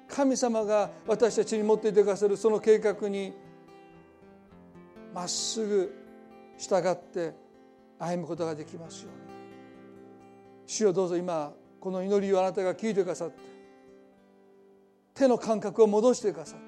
[0.08, 3.32] 神様が私たちに持っていてくださるその計画に
[5.12, 5.92] まっすぐ
[6.58, 7.34] 従って
[7.98, 9.36] 歩むことができますように。
[10.66, 13.38] 主をどうぞ今この祈りをあなたが聞いてくださって
[15.14, 16.65] 手の感覚を戻してくださって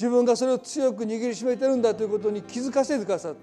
[0.00, 3.40] 自分がそれを強く握りしめてるんだということに気づかせてくださって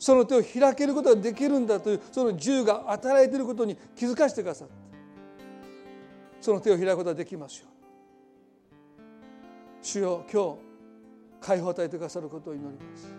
[0.00, 4.74] その手を開けることができるんだというその自由が与えていることに気づかせてくださって
[6.40, 7.68] その手を開くことができますよ。
[9.80, 10.58] 主よ今日
[11.40, 13.14] 解放を与えてくださることを祈ります。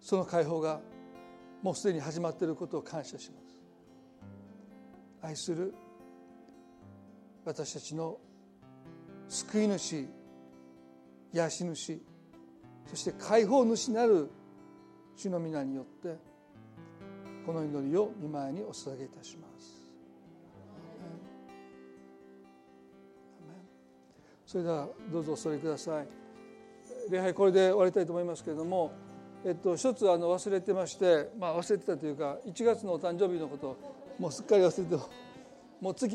[0.00, 0.80] その解放が
[1.62, 3.62] もうすでに始まっていることを感謝します。
[5.22, 5.72] 愛する
[7.44, 8.18] 私たちの
[9.32, 10.06] 救い主
[11.32, 12.02] 癒し主
[12.90, 14.28] そして解放主なる
[15.16, 16.18] 主の皆によって
[17.46, 19.82] この祈りを見舞いにお捧げいたします。
[24.44, 26.06] それではどうぞお座りください。
[27.10, 28.92] 礼拝これで終わりたいと思いますけれども
[29.46, 33.78] えっと一つあの忘れてましてまあ忘れてたというか1月のお誕生日のこと
[34.18, 35.02] もうすっかり忘れて
[35.80, 36.10] もう次